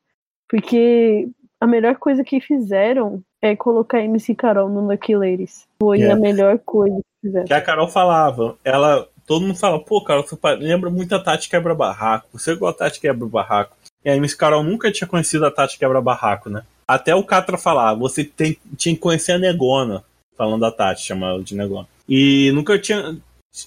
[0.48, 1.28] Porque
[1.60, 5.66] a melhor coisa que fizeram é colocar MC Carol no Lucky Ladies.
[5.82, 6.10] Foi É.
[6.10, 7.46] a melhor coisa que fizeram.
[7.46, 8.56] Que a Carol falava.
[8.64, 9.06] Ela.
[9.26, 12.26] Todo mundo fala, pô, Carol, você lembra muito a Tati Quebra-Barraco.
[12.32, 13.76] Você igual a Tati Quebra-Barraco.
[14.04, 16.62] E a MC Carol nunca tinha conhecido a Tati Quebra-Barraco, né?
[16.88, 20.02] Até o Catra falar, você tem, tinha que conhecer a Negona.
[20.36, 21.86] Falando da Tati, chamava ela de Negona.
[22.08, 23.16] E nunca tinha.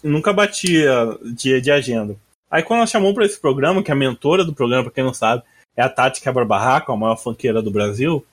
[0.03, 2.15] Nunca batia dia de agenda.
[2.51, 5.03] Aí quando ela chamou pra esse programa, que é a mentora do programa, pra quem
[5.03, 5.43] não sabe,
[5.75, 8.25] é a Tati Quebra-Barraco, a maior funkeira do Brasil.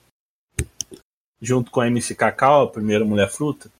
[1.41, 3.71] Junto com a MC Cacau, a primeira mulher fruta.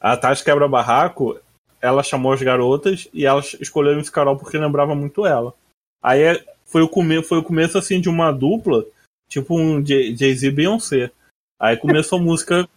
[0.00, 1.38] A Tati Quebra-Barraco,
[1.80, 5.54] ela chamou as garotas e ela escolheu a MC Carol porque lembrava muito ela.
[6.02, 8.84] Aí é- foi o, come, foi o começo assim de uma dupla,
[9.28, 11.12] tipo um Jay- Jay-Z e Beyoncé.
[11.60, 12.68] Aí começou a música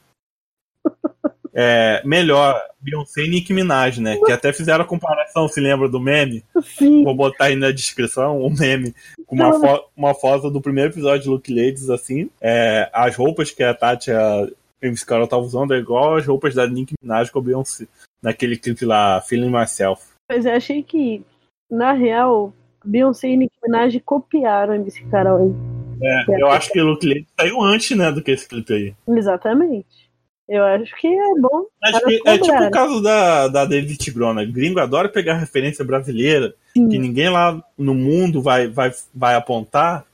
[1.58, 4.18] é, melhor, Beyoncé e Nicki Minaj, né?
[4.26, 6.44] Que até fizeram a comparação, se lembra do meme?
[6.62, 8.94] Sim, Vou botar aí na descrição o meme
[9.26, 12.30] com uma, fo uma foto do primeiro episódio de Look Ladies, assim.
[12.42, 14.48] É, as roupas que a Tati, a
[14.82, 17.88] MC Carol tava usando é igual as roupas da Nicki Minaj com a Beyoncé.
[18.22, 20.04] Naquele clipe lá, Feeling Myself.
[20.30, 21.24] mas eu achei que,
[21.72, 25.56] na real, Beyoncé e Nicki Minaj copiaram a MC Carol.
[26.02, 28.94] É, eu acho que o Look Ladies saiu antes, né, do que esse clipe aí.
[29.08, 30.05] Exatamente.
[30.48, 31.66] Eu acho que é bom.
[32.06, 34.46] Que é tipo o caso da, da David Tigrona.
[34.46, 36.88] Gringo adora pegar referência brasileira Sim.
[36.88, 40.06] que ninguém lá no mundo vai, vai, vai apontar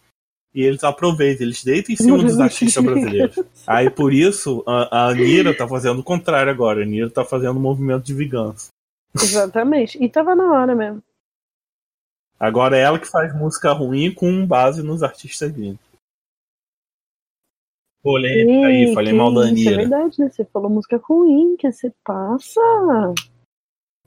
[0.53, 3.39] e eles aproveitam, eles deitam em cima dos artistas brasileiros.
[3.67, 6.79] Aí por isso a, a Anira tá fazendo o contrário agora.
[6.79, 8.69] A Anira tá fazendo um movimento de vingança.
[9.15, 10.01] Exatamente.
[10.01, 11.03] E tava na hora mesmo.
[12.39, 15.90] Agora é ela que faz música ruim com base nos artistas gringos.
[18.01, 19.77] Polêmica aí, Ei, falei mal da É Anira.
[19.77, 20.29] verdade, né?
[20.29, 22.59] Você falou música ruim, que você passa.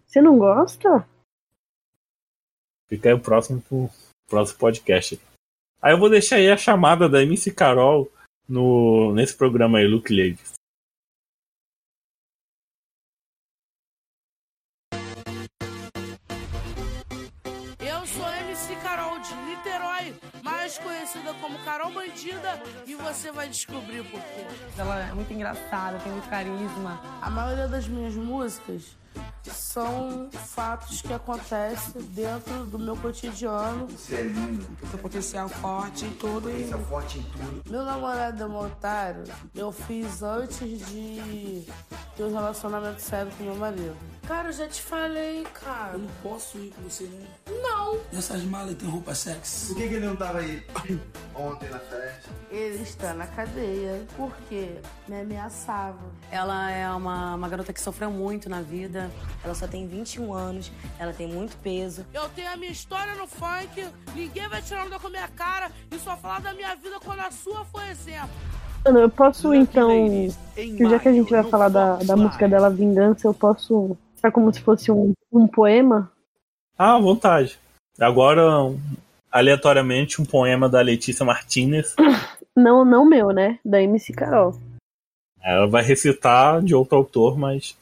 [0.05, 1.07] Você não gosta?
[2.89, 3.89] Fica aí o próximo pro
[4.29, 5.21] próximo podcast.
[5.81, 8.11] Aí eu vou deixar aí a chamada da MC Carol
[8.49, 10.55] no, nesse programa aí, Luke Ladies.
[21.14, 24.46] Conhecida como Carol Bandida, e você vai descobrir por quê.
[24.77, 27.00] Ela é muito engraçada, tem muito carisma.
[27.22, 28.96] A maioria das minhas músicas
[29.44, 33.87] são fatos que acontecem dentro do meu cotidiano.
[33.87, 37.70] Você é lindo, Tem potencial forte em tudo e você é forte em tudo.
[37.70, 39.24] Meu namorado é um otário,
[39.55, 41.64] eu fiz antes de
[42.16, 43.96] ter um relacionamento sério com meu marido.
[44.27, 45.93] Cara, eu já te falei, cara.
[45.93, 47.27] Eu não posso ir com você, né?
[47.63, 47.99] Não.
[48.13, 49.69] Essas malas têm roupa sexy.
[49.69, 50.63] Por que, que ele não tava aí
[51.35, 52.31] ontem na festa?
[52.51, 55.99] Ele está na cadeia porque me ameaçava.
[56.31, 59.11] ela é uma, uma garota que sofreu muito na vida.
[59.45, 62.07] Ela só tem 21 anos, ela tem muito peso.
[62.15, 65.71] Eu tenho a minha história no funk, ninguém vai tirar onda com a minha cara
[65.91, 68.31] e só falar da minha vida quando a sua foi exemplo.
[68.85, 69.89] Mano, eu posso então.
[70.91, 73.97] Já que a gente vai falar da, da música dela, Vingança, eu posso.
[74.31, 76.11] Como se fosse um, um poema?
[76.79, 77.59] Ah, à vontade.
[77.99, 78.79] Agora, um,
[79.31, 81.95] aleatoriamente, um poema da Letícia Martinez.
[82.57, 83.59] Não, não meu, né?
[83.65, 84.57] Da MC Carol.
[85.43, 87.77] Ela vai recitar de outro autor, mas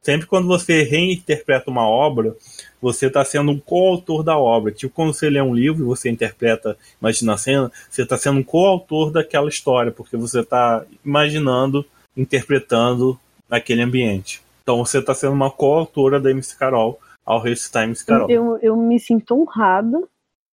[0.00, 2.34] sempre quando você reinterpreta uma obra,
[2.80, 4.72] você está sendo um coautor da obra.
[4.72, 8.40] Tipo quando você lê um livro e você interpreta, imagina a cena, você está sendo
[8.40, 11.84] um coautor daquela história, porque você está imaginando,
[12.16, 14.43] interpretando aquele ambiente.
[14.64, 18.30] Então você está sendo uma coautora da MC Carol ao recitar MC Carol.
[18.30, 20.02] Eu, eu me sinto honrada,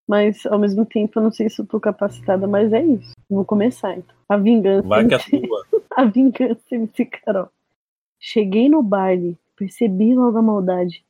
[0.06, 3.14] mas ao mesmo tempo eu não sei se eu tô capacitada, mas é isso.
[3.30, 4.14] Vou começar então.
[4.28, 4.86] A vingança.
[4.86, 5.66] Vai que é tua.
[5.96, 7.48] A vingança MC Carol.
[8.20, 11.04] Cheguei no baile, percebi logo a maldade.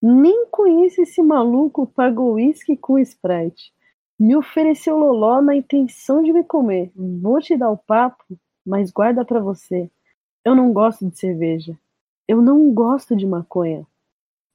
[0.00, 3.72] Nem conheço esse maluco, pagou uísque com Sprite.
[4.18, 6.90] Me ofereceu loló na intenção de me comer.
[6.96, 8.24] Vou te dar o papo,
[8.64, 9.90] mas guarda pra você.
[10.44, 11.78] Eu não gosto de cerveja.
[12.26, 13.86] Eu não gosto de maconha.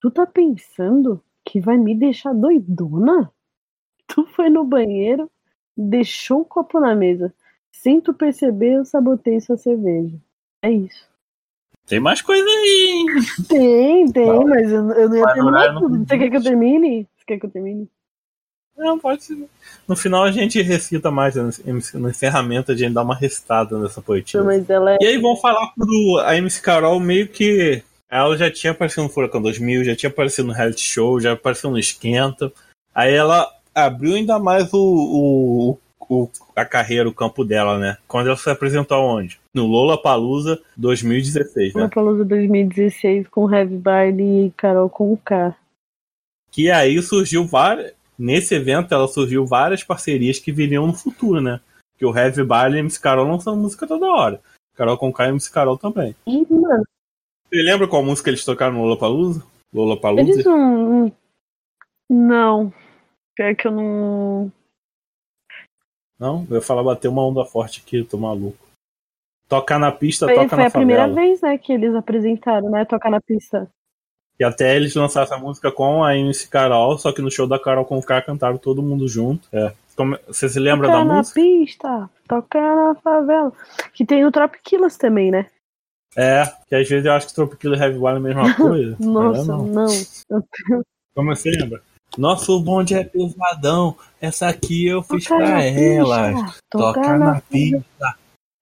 [0.02, 3.32] Tu tá pensando que vai me deixar doidona?
[4.08, 5.30] Tu foi no banheiro,
[5.78, 7.32] deixou o copo na mesa.
[7.72, 10.18] Sem tu perceber, eu sabotei sua cerveja.
[10.64, 11.08] É isso.
[11.86, 12.88] Tem mais coisa aí.
[12.90, 13.06] hein?
[13.48, 14.48] Tem, tem, Não.
[14.48, 16.00] mas eu, eu não ia terminar tudo.
[16.00, 17.08] Você quer que eu termine?
[17.16, 17.90] Você quer que eu termine?
[18.80, 19.38] Não, pode ser.
[19.88, 21.50] No final a gente recita mais, né?
[21.96, 24.02] no encerramento a gente dá uma recitada nessa
[24.70, 24.98] ela é.
[25.02, 29.10] E aí vão falar pro a MC Carol meio que ela já tinha aparecido no
[29.10, 32.52] Furacão 2000, já tinha aparecido no reality show, já apareceu no Esquenta.
[32.96, 35.78] Aí ela abriu ainda mais o, o,
[36.10, 37.98] o- a carreira, o campo dela, né?
[38.08, 39.40] Quando ela se apresentou aonde?
[39.54, 41.82] No Lollapalooza 2016, né?
[41.82, 45.54] Lollapalooza 2016 com Heavy Baile e Carol com K.
[46.52, 47.94] Que aí surgiu várias.
[48.20, 51.62] Nesse evento, ela surgiu várias parcerias que viriam no futuro, né?
[51.98, 54.42] Que o Heavy Baile e MC Carol lançam música toda hora.
[54.76, 56.14] Carol com K e MC Carol também.
[56.28, 56.84] E, mano,
[57.48, 59.46] Você lembra qual música eles tocaram no Lollapalooza?
[59.74, 60.30] Lollapalooza?
[60.32, 61.12] eles não.
[62.10, 62.74] Não.
[63.36, 64.52] Pior que eu não.
[66.20, 66.46] Não?
[66.50, 68.68] Eu ia falar bater uma onda forte aqui, eu tô maluco.
[69.48, 71.22] Tocar na pista, Foi, toca foi na a primeira favela.
[71.22, 72.84] vez, né, que eles apresentaram, né?
[72.86, 73.70] Tocar na pista.
[74.40, 77.60] E até eles lançaram essa música com a MC Carol, só que no show da
[77.60, 79.48] Carol com K cantaram todo mundo junto.
[79.52, 79.74] É.
[80.28, 81.42] Você se lembra tocar da na música?
[81.42, 83.52] pista, tocar na favela.
[83.94, 85.46] Que tem no Tropiquilas também, né?
[86.16, 88.96] É, que às vezes eu acho que Tropiquilo e Heavy Ball é a mesma coisa.
[89.00, 89.66] Nossa, É, não.
[89.68, 90.84] não.
[91.14, 91.82] Como você lembra?
[92.18, 96.34] Nosso bonde é pesadão, essa aqui eu fiz Tocar pra elas.
[96.42, 98.16] pista, Toca tocar na na pista,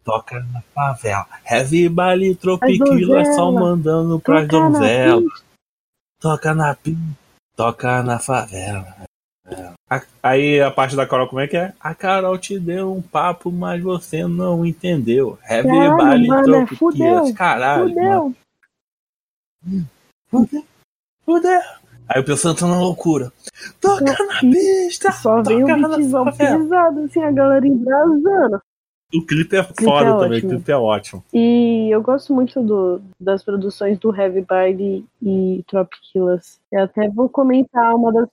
[0.03, 1.27] toca na favela.
[1.49, 5.46] Heavy Ball Tropiquilo é só mandando pras donzelas.
[6.19, 6.99] Toca na pista,
[7.55, 8.95] toca na favela.
[9.45, 9.71] É.
[9.89, 11.73] A- Aí a parte da Carol, como é que é?
[11.79, 15.37] A Carol te deu um papo, mas você não entendeu.
[15.49, 18.35] Heavy Caralho, mano, fudeu, Caralho, mano.
[19.63, 19.85] Fudeu.
[20.29, 20.63] Fudeu.
[21.23, 21.61] Fudeu.
[22.09, 23.31] Aí o pessoal tá na loucura.
[23.81, 25.11] Toca na pista!
[25.11, 28.61] Só vem um toca na beatzão pesado, assim, a galera embrasando.
[29.13, 30.51] O clipe é clipe foda é também, ótimo.
[30.51, 31.25] o clipe é ótimo.
[31.33, 36.59] E eu gosto muito do, das produções do Heavy Baile e Tropiquilas.
[36.71, 38.27] Eu até vou comentar uma das.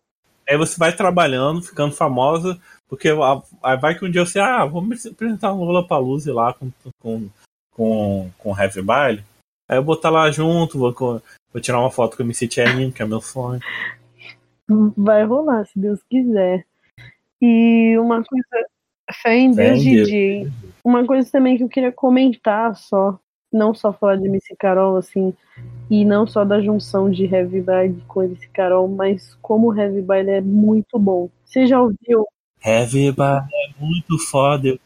[0.49, 2.59] Aí você vai trabalhando, ficando famosa,
[2.89, 7.29] porque vai que um dia você, ah, vamos apresentar um Lollapalooza lá com, com,
[7.71, 9.25] com, com Heavy Baile.
[9.69, 12.91] Aí eu vou botar lá junto, vou, vou tirar uma foto com o MC Chenin,
[12.91, 13.61] que é meu sonho.
[14.97, 16.67] Vai rolar, se Deus quiser.
[17.41, 18.74] E uma coisa.
[19.13, 19.83] Fé em Deus.
[19.83, 20.51] DJ.
[20.85, 23.19] Uma coisa também que eu queria comentar só.
[23.53, 25.33] Não só falar de MC Carol, assim.
[25.89, 30.03] E não só da junção de Heavy Baile com MC Carol, mas como o Heavy
[30.03, 31.29] Baile é muito bom.
[31.45, 32.27] Você já ouviu?
[32.65, 34.79] Heavy Baile é muito foda, eu.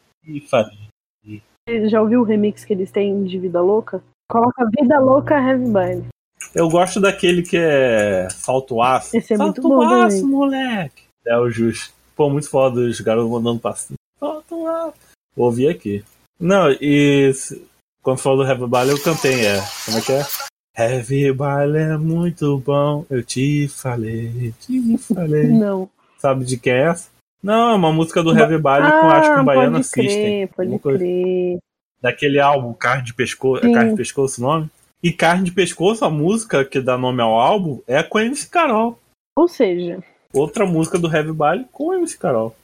[1.67, 4.03] Você já ouviu o remix que eles têm de Vida Louca?
[4.29, 6.05] Coloca Vida Louca Heavy Baile.
[6.53, 9.15] Eu gosto daquele que é Salto Aço.
[9.15, 11.03] Esse é muito Salto bom Aço, moleque.
[11.25, 11.93] É o Justo.
[12.15, 13.98] Pô, muito foda os garotos mandando passinho.
[15.43, 16.03] Ouvi aqui.
[16.39, 17.31] Não, e
[18.01, 19.61] quando falou do Heavy Baile, eu cantei, é.
[19.85, 20.25] Como é que é?
[20.77, 25.47] Heavy Baile é muito bom, eu te falei, te falei.
[25.51, 25.89] Não.
[26.17, 27.09] Sabe de quem é essa?
[27.41, 30.47] Não, é uma música do Heavy Baile com acho que um baiano pode assistem.
[30.47, 31.57] crer, pode crer.
[32.01, 33.65] Daquele álbum, Carne de Pescoço.
[33.65, 33.73] É.
[33.73, 34.69] Carne de Pescoço o nome?
[35.01, 38.49] E Carne de Pescoço, a música que dá nome ao álbum, é com a MC
[38.49, 38.99] Carol.
[39.37, 42.55] Ou seja, Outra música do Heavy Baile com a MC Carol.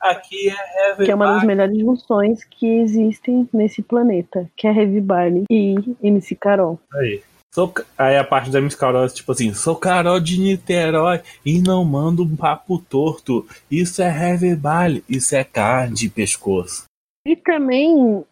[0.00, 4.72] Aqui é Heavy que é uma das melhores junções que existem nesse planeta, que é
[4.72, 6.78] Heavy Baile e MC Carol.
[6.94, 7.22] Aí.
[7.54, 11.60] Sou, aí a parte da MC Carol é tipo assim: sou Carol de Niterói e
[11.60, 13.46] não mando um papo torto.
[13.70, 16.84] Isso é Heavy Baile, isso é carne de pescoço.
[17.26, 18.22] E também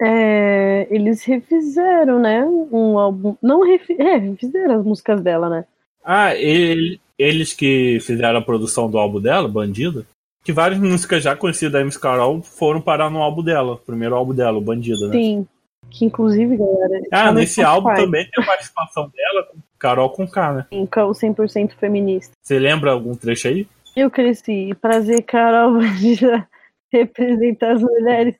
[0.00, 2.44] é, eles refizeram, né?
[2.44, 3.36] Um álbum.
[3.42, 5.64] Não refi, é, refizeram as músicas dela, né?
[6.04, 10.06] Ah, ele- eles que fizeram a produção do álbum dela, Bandida,
[10.42, 14.14] que várias músicas já conhecidas da MC Carol foram parar no álbum dela, o primeiro
[14.14, 15.12] álbum dela, o Bandida, né?
[15.12, 15.46] Sim.
[15.90, 17.00] Que inclusive, galera.
[17.10, 19.48] Ah, nesse álbum também tem a participação dela
[19.78, 20.66] Carol com K, né?
[20.70, 22.32] O 100% feminista.
[22.40, 23.66] Você lembra algum trecho aí?
[23.96, 24.72] Eu cresci.
[24.80, 26.46] Prazer, Carol, Bandida,
[26.92, 28.36] representar as mulheres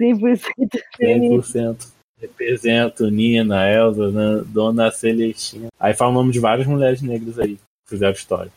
[0.00, 0.40] 100%
[0.96, 1.62] feministas.
[1.62, 1.98] 100%.
[2.20, 4.44] Represento Nina, Elza, né?
[4.46, 5.68] Dona Celestina.
[5.78, 8.50] Aí fala o nome de várias mulheres negras aí que fizeram história.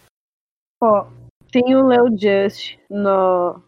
[0.82, 1.06] Ó,
[1.52, 3.62] tem o Léo Just no.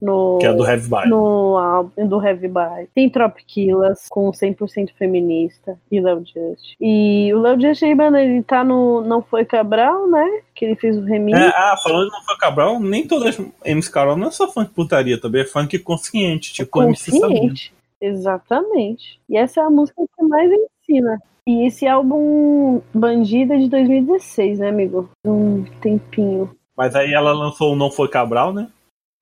[0.00, 1.10] No, Que é do Heavy Baile.
[1.10, 2.90] No álbum do Heavy Baile.
[2.94, 6.74] Tem Tropiquilas com 100% feminista e Léo Just.
[6.78, 10.42] E o Léo Just aí, mano, ele tá no Não Foi Cabral, né?
[10.54, 11.38] Que ele fez o remix.
[11.38, 14.46] É, ah, falando de Não Foi Cabral, nem todas as MC Carol não é só
[14.46, 16.70] funk putaria, também é funk consciente, tipo.
[16.70, 17.72] Consciente.
[17.98, 19.18] Exatamente.
[19.28, 21.18] E essa é a música que mais ensina.
[21.46, 25.10] E esse álbum Bandida é de 2016, né, amigo?
[25.24, 26.50] Um tempinho.
[26.76, 28.68] Mas aí ela lançou o Não Foi Cabral, né?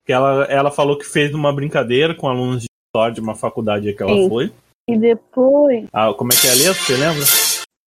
[0.05, 3.93] Que ela, ela falou que fez uma brincadeira com alunos de história de uma faculdade
[3.93, 4.29] que ela Sim.
[4.29, 4.51] foi.
[4.89, 5.85] E depois.
[5.93, 6.73] Ah, como é que é a letra?
[6.73, 7.25] Você lembra?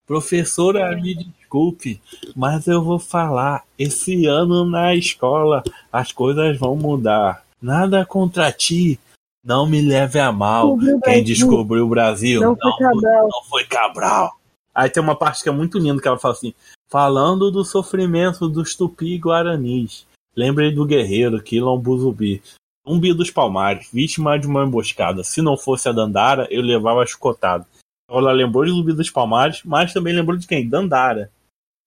[0.06, 2.00] Professora, me desculpe,
[2.34, 3.64] mas eu vou falar.
[3.78, 5.62] Esse ano na escola
[5.92, 7.42] as coisas vão mudar.
[7.60, 8.98] Nada contra ti.
[9.44, 10.76] Não me leve a mal.
[11.04, 13.28] Quem descobriu o Brasil Não foi Cabral.
[13.28, 14.36] não foi Cabral.
[14.76, 16.52] Aí tem uma parte que é muito linda que ela fala assim:
[16.86, 20.06] falando do sofrimento dos tupi guaranis.
[20.36, 22.42] Lembrei do guerreiro Quilombo Zumbi.
[22.86, 25.24] Dos Palmares, vítima de uma emboscada.
[25.24, 27.66] Se não fosse a Dandara, eu levava escotado.
[28.08, 30.68] Ela lembrou de Zumbi dos Palmares, mas também lembrou de quem?
[30.68, 31.28] Dandara,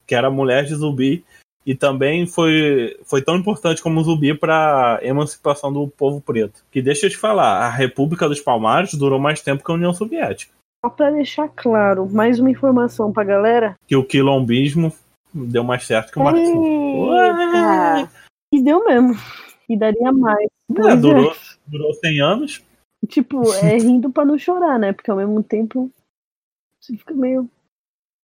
[0.06, 1.24] que era mulher de Zumbi
[1.66, 6.66] e também foi, foi tão importante como Zumbi para a emancipação do povo preto.
[6.70, 9.94] Que deixa eu te falar, a República dos Palmares durou mais tempo que a União
[9.94, 10.59] Soviética.
[10.84, 13.76] Só pra deixar claro, mais uma informação pra galera.
[13.86, 14.94] Que o quilombismo
[15.34, 17.10] deu mais certo que o marxismo.
[18.54, 19.14] E deu mesmo.
[19.68, 20.46] E daria mais.
[20.46, 20.96] É, Pois é.
[20.96, 21.36] durou,
[21.68, 22.64] durou 100 anos.
[23.08, 24.94] Tipo, é rindo pra não chorar, né?
[24.94, 25.92] Porque ao mesmo tempo
[26.80, 27.50] você fica meio.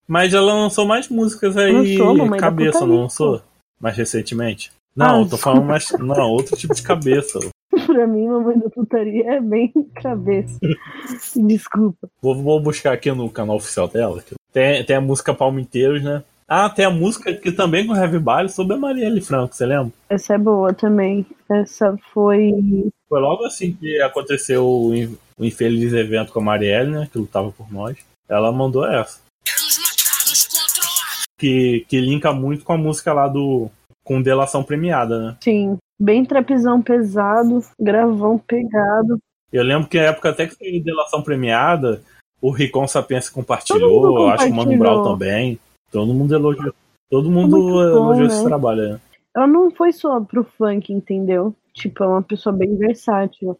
[0.07, 3.41] Mas ela lançou mais músicas aí, Lançou, cabeça, não lançou?
[3.79, 4.71] Mais recentemente?
[4.95, 5.91] Não, Ah, eu tô falando mais.
[5.91, 7.39] Não, outro tipo de cabeça.
[7.85, 9.71] pra mim, mamãe da putaria é bem
[10.01, 10.59] cabeça.
[11.35, 12.07] Desculpa.
[12.21, 14.23] Vou, vou buscar aqui no canal oficial dela.
[14.51, 16.23] Tem, tem a música Palmiteiros, né?
[16.47, 19.91] Ah, tem a música que também com Heavy Baile sobre a Marielle Franco, você lembra?
[20.07, 21.25] Essa é boa também.
[21.49, 22.51] Essa foi.
[23.09, 24.89] Foi logo assim que aconteceu o,
[25.37, 27.09] o infeliz evento com a Marielle, né?
[27.11, 27.97] Que lutava por nós.
[28.29, 29.19] Ela mandou essa.
[31.37, 33.69] Que, que linka muito com a música lá do.
[34.03, 35.37] Com delação premiada, né?
[35.41, 39.19] Sim, bem trapezão pesado, gravão pegado.
[39.51, 42.01] Eu lembro que na época até que saiu delação premiada,
[42.41, 45.17] o Ricon Sapiens mundo compartilhou, acho que o Mano Brown compartilhou.
[45.17, 45.59] também.
[45.91, 46.73] Todo mundo elogiou.
[47.09, 48.33] Todo mundo bom, elogiou né?
[48.33, 48.99] esse trabalho, né?
[49.35, 51.55] Ela não foi só pro funk, entendeu?
[51.73, 53.57] Tipo, é uma pessoa bem versátil.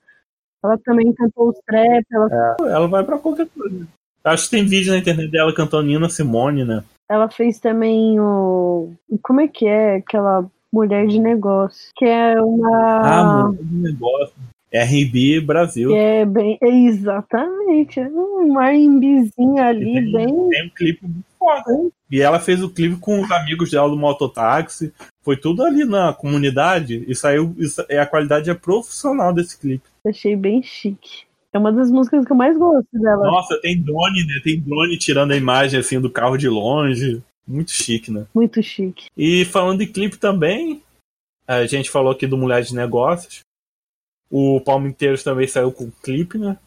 [0.64, 3.88] Ela também cantou os trap, ela, É, ela vai pra qualquer coisa.
[4.24, 6.84] Acho que tem vídeo na internet dela cantando Nina Simone, né?
[7.10, 8.94] ela fez também o.
[9.22, 11.92] Como é que é aquela mulher de negócio?
[11.96, 13.02] Que é uma.
[13.02, 14.34] Ah, muito negócio.
[14.74, 15.96] RB Brasil.
[15.96, 16.58] é bem.
[16.62, 18.00] é exatamente.
[18.00, 20.50] é Um R&Bzinho ali, Tem- bem.
[20.50, 21.90] Tem um clipe muito foda.
[22.12, 24.92] E ela fez o clipe com os amigos dela do mototáxi.
[25.24, 27.06] Foi tudo ali na comunidade.
[27.08, 27.56] E saiu.
[27.58, 29.86] Isso, é, a qualidade é profissional desse clipe.
[30.06, 31.24] Achei bem chique.
[31.54, 33.28] É uma das músicas que eu mais gosto dela.
[33.28, 34.42] Nossa, tem drone, né?
[34.44, 37.24] Tem drone tirando a imagem assim do carro de longe.
[37.48, 38.26] Muito chique, né?
[38.34, 39.08] Muito chique.
[39.16, 40.82] E falando de clipe também,
[41.48, 43.40] a gente falou aqui do Mulher de Negócios.
[44.32, 46.58] O Palmiteiros também saiu com clipe, né?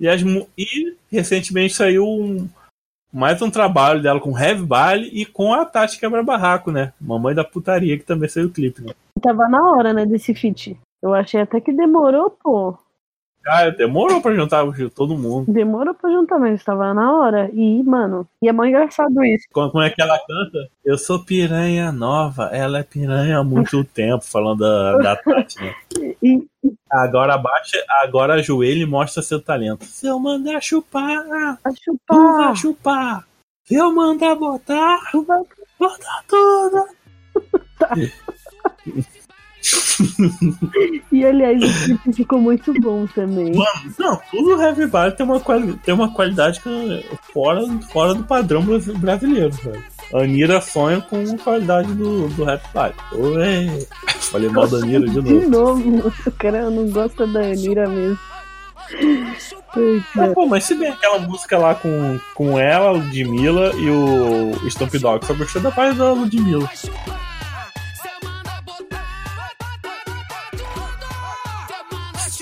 [0.00, 2.48] E, as, mu- e recentemente saiu um-
[3.12, 6.92] mais um trabalho dela com Heavy Baile e com a Tati Quebra Barraco, né?
[7.00, 8.92] Mamãe da Putaria, que também saiu o clipe, né?
[9.20, 10.76] Tava na hora, né, desse feat.
[11.00, 12.76] Eu achei até que demorou, pô.
[13.46, 14.64] Ah, demorou pra juntar
[14.94, 15.50] todo mundo.
[15.52, 17.50] Demorou pra juntar, mas tava na hora.
[17.52, 19.46] E, mano, e é mó engraçado isso.
[19.52, 20.68] Como é que ela canta?
[20.84, 25.74] Eu sou piranha nova, ela é piranha há muito tempo, falando da, da Tati, né?
[26.22, 26.46] E,
[26.90, 29.84] Agora abaixa, agora ajoelha e mostra seu talento.
[29.84, 31.18] Se eu mandar chupar,
[31.64, 32.36] a tu chupar.
[32.36, 33.24] vai chupar.
[33.64, 35.42] Se eu mandar botar, Tu vai-
[35.78, 36.86] botar tudo.
[41.12, 43.54] E aliás, o clipe ficou muito bom também.
[43.54, 47.60] Mano, não, tudo Heavy Valley tem uma, quali tem uma qualidade que é fora,
[47.92, 49.82] fora do padrão brasi- brasileiro, velho.
[50.14, 52.94] A Anira sonha com a qualidade do, do Rap Valley.
[53.12, 53.86] Oi.
[54.20, 55.90] Falei mal da Anira de De novo.
[55.90, 58.18] novo, o cara não gosta da Anira mesmo.
[60.12, 60.32] Cara.
[60.34, 65.24] pô, mas se bem aquela música lá com, com ela, Ludmilla e o Stomp Dog,
[65.24, 66.68] só gostei da parte da Ludmilla.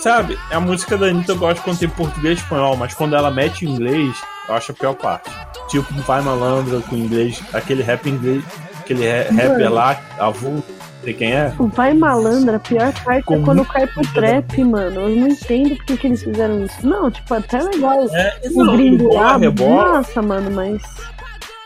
[0.00, 3.30] Sabe, a música da Anitta eu gosto quando tem português e espanhol, mas quando ela
[3.30, 4.16] mete em inglês,
[4.48, 5.30] eu acho a pior parte.
[5.68, 8.42] Tipo, Vai Malandra com inglês, aquele rap inglês,
[8.80, 10.64] aquele ra- rapper lá, avulso,
[11.04, 11.52] sei quem é?
[11.58, 15.00] O Vai Malandra, a pior parte Com é quando cai pro trap, mano.
[15.02, 16.86] Eu não entendo porque que eles fizeram isso.
[16.86, 18.06] Não, tipo, até legal.
[18.14, 19.92] É, O gringo lá, rebola.
[19.92, 20.82] massa, mano, mas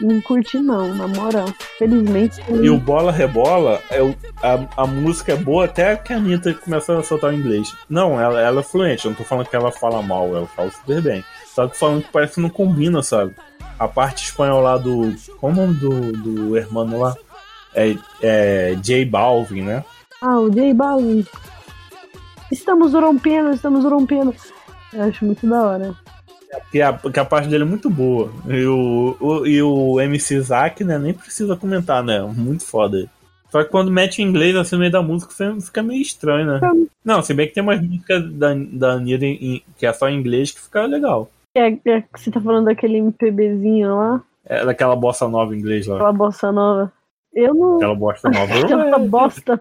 [0.04, 1.46] não curti não, na moral.
[1.78, 2.40] Felizmente.
[2.48, 6.52] E o Bola Rebola, é o- a, a música é boa até que a Anitta
[6.54, 7.74] começou a soltar o inglês.
[7.88, 10.70] Não, ela, ela é fluente, eu não tô falando que ela fala mal, ela fala
[10.70, 11.24] super bem.
[11.54, 13.34] Só que falando que parece que não combina, sabe?
[13.78, 15.14] A parte espanhol lá do.
[15.40, 17.14] Qual o nome do, do hermano lá?
[17.74, 19.84] É, é J Balvin, né?
[20.20, 21.24] Ah, o J Balvin.
[22.50, 24.34] Estamos rompendo, estamos rompendo.
[24.92, 25.94] Eu acho muito da hora.
[26.70, 28.30] Que a, que a parte dele é muito boa.
[28.48, 30.98] E o, o, e o MC Zack, né?
[30.98, 32.20] Nem precisa comentar, né?
[32.22, 33.08] Muito foda.
[33.50, 36.46] Só que quando mete em inglês assim no meio da música fica- fica meio estranho,
[36.46, 36.60] né?
[37.04, 39.24] Não, se bem que tem umas músicas da, da Anitta
[39.76, 41.30] que é só em inglês que fica legal.
[41.56, 45.94] É, é você tá falando daquele MPBzinho lá, É daquela bossa nova em inglês lá.
[45.96, 46.92] aquela bossa nova.
[47.32, 47.76] Eu não.
[47.76, 48.54] Aquela bosta nova.
[48.58, 49.60] Aquela bosta.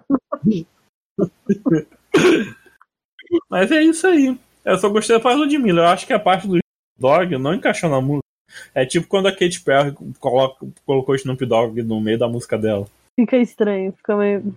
[3.49, 4.37] Mas é isso aí.
[4.65, 5.81] Eu só gostei da parte do Ludmilla.
[5.81, 6.57] Eu acho que a parte do
[6.97, 8.23] Dog não encaixou na música.
[8.73, 12.57] É tipo quando a Katy Perry coloca, colocou o Snoop Dogg no meio da música
[12.57, 12.85] dela.
[13.19, 14.55] Fica estranho, fica meio.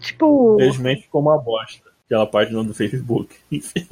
[0.00, 0.56] Tipo.
[0.56, 1.88] Infelizmente ficou uma bosta.
[2.06, 3.36] Aquela página do Facebook.
[3.52, 3.86] Enfim.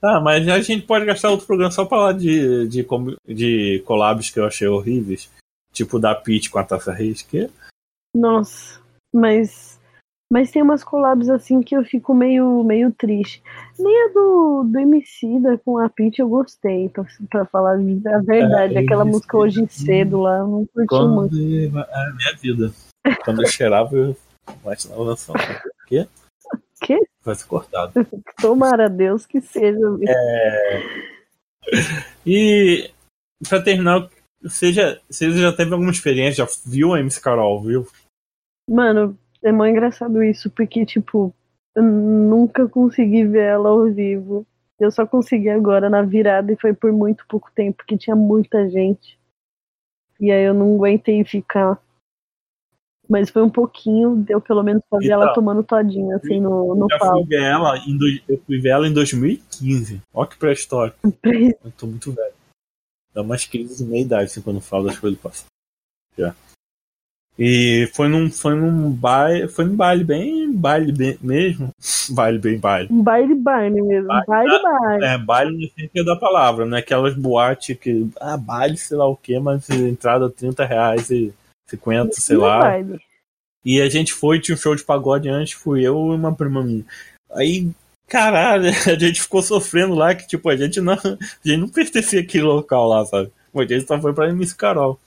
[0.00, 2.86] Tá, mas a gente pode gastar outro programa só pra falar de, de,
[3.26, 5.30] de collabs que eu achei horríveis.
[5.72, 7.50] Tipo da Peach com a Taça Reis, que
[8.14, 8.80] Nossa,
[9.12, 9.77] mas.
[10.30, 13.42] Mas tem umas collabs assim que eu fico meio, meio triste.
[13.78, 18.76] Nem a do, do Emicida com a Pitty eu gostei, pra, pra falar a verdade.
[18.76, 21.34] É, Aquela música hoje cedo lá, eu não curti muito.
[21.34, 22.70] é a minha vida.
[23.24, 24.16] Quando eu cheirava, eu
[24.62, 25.38] imaginava lançando.
[25.38, 26.06] O quê?
[26.82, 26.98] Que?
[27.24, 27.92] Vai ser cortado.
[28.40, 29.80] Tomara a Deus que seja.
[30.06, 30.82] É...
[32.26, 32.90] E
[33.48, 34.08] pra terminar,
[34.42, 36.44] você já, você já teve alguma experiência?
[36.44, 37.86] Já viu a MC Carol, viu?
[38.68, 41.34] Mano, é muito engraçado isso, porque, tipo,
[41.74, 44.46] eu nunca consegui ver ela ao vivo.
[44.78, 48.68] Eu só consegui agora na virada e foi por muito pouco tempo, porque tinha muita
[48.70, 49.18] gente.
[50.20, 51.80] E aí eu não aguentei ficar.
[53.08, 56.74] Mas foi um pouquinho, deu pelo menos pra ver Então, ela tomando todinha, assim, no,
[56.74, 57.26] no já fui palco.
[57.26, 60.02] ver ela em, dois- eu fui ver ela em 2015.
[60.12, 60.98] Ó que pré-histórico.
[61.64, 62.34] Eu tô muito velho.
[63.14, 65.46] Dá umas crises de meia idade assim, quando eu falo das coisas do passado.
[66.16, 66.34] Já.
[67.38, 69.46] E foi num, foi num baile.
[69.46, 70.52] Foi num baile bem.
[70.52, 71.70] Baile bem, mesmo.
[72.10, 72.88] Baile bem baile.
[72.90, 75.04] Um baile baile mesmo, um baile baile.
[75.04, 76.78] É, baile no sentido da palavra, né?
[76.78, 78.10] Aquelas boates que.
[78.20, 81.32] Ah, baile, sei lá o que, mas entrada 30 reais e
[81.68, 82.58] 50, sei E o lá.
[82.58, 83.00] baile?
[83.64, 86.62] E a gente foi, tinha um show de pagode antes, fui eu e uma prima
[86.62, 86.84] minha.
[87.32, 87.70] Aí,
[88.08, 90.98] caralho, a gente ficou sofrendo lá, que tipo, a gente não, a
[91.44, 93.30] gente não pertencia àquele local lá, sabe?
[93.54, 94.98] A gente só foi pra Miss Carol.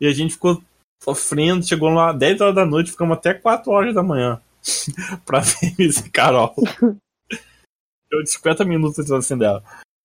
[0.00, 0.62] E a gente ficou
[1.04, 4.40] sofrendo, chegou lá 10 horas da noite, ficamos até 4 horas da manhã
[5.26, 6.54] pra ver Miss Carol.
[8.10, 9.62] Deu de 50 minutos assim dela.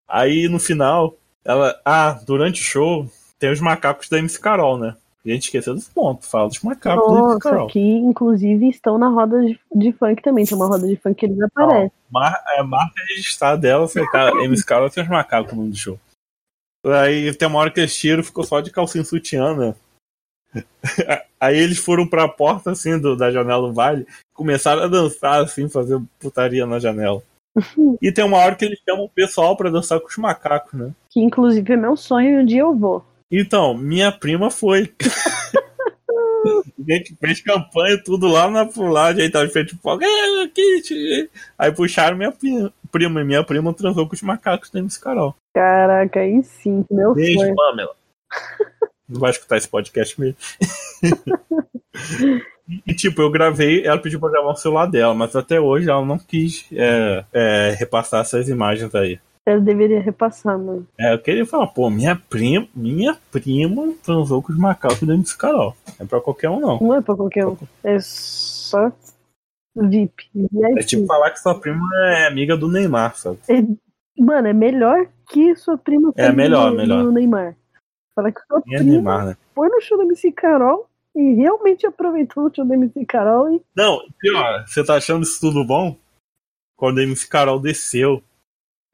[0.07, 1.79] Aí no final, ela.
[1.85, 4.95] Ah, durante o show, tem os macacos da MC Carol, né?
[5.25, 7.67] A gente esqueceu desse ponto, fala dos macacos da MC Nossa, Carol.
[7.67, 10.45] que inclusive estão na roda de, de funk também.
[10.45, 11.91] Tem uma roda de funk que eles aparecem.
[12.09, 15.99] Mar é, marca registrada dela, foi cara, MC Carol tem os macacos no show.
[16.85, 19.75] Aí tem uma hora que eles tiram, ficou só de calcinha sutiã, né?
[21.39, 25.69] Aí eles foram pra porta, assim, do, da janela do vale, começaram a dançar, assim,
[25.69, 27.21] fazer putaria na janela.
[28.01, 30.91] E tem uma hora que eles chamam o pessoal pra dançar com os macacos, né?
[31.09, 33.03] Que inclusive é meu sonho e um dia eu vou.
[33.31, 34.93] Então, minha prima foi.
[36.45, 40.03] A gente fez campanha, tudo lá na lá, a gente tava de frente pro palco.
[40.03, 44.71] "É, aqui, tchê." Aí puxaram minha prima, prima, e minha prima transou com os macacos
[44.71, 45.35] da MC Carol.
[45.53, 47.55] Caraca, aí sim, meu Beijo, sonho.
[47.55, 47.95] Pamela.
[49.09, 50.37] Não vai escutar esse podcast mesmo.
[52.85, 56.05] E tipo, eu gravei, ela pediu pra gravar o celular dela, mas até hoje ela
[56.05, 59.19] não quis é, é, repassar essas imagens aí.
[59.43, 60.85] Eu deveria repassar, mano.
[60.99, 65.75] É, eu queria falar, pô, minha prima, minha prima transou com os macacos MC Carol.
[65.97, 66.79] Não é pra qualquer um, não.
[66.79, 67.57] Não é pra qualquer um.
[67.83, 68.91] É só
[69.75, 70.29] VIP.
[70.77, 73.39] É tipo falar que sua prima é amiga do Neymar, sabe?
[73.49, 73.63] É-
[74.21, 77.03] Mano, é melhor que sua prima É melhor, melhor.
[77.03, 77.55] no Neymar.
[78.19, 79.37] Fala que sua prima né?
[79.55, 83.61] foi no show da MC Carol e realmente aproveitou o show da MC Carol e
[83.73, 85.97] Não, pior, você tá achando isso tudo bom?
[86.75, 88.21] Quando a MC Carol desceu,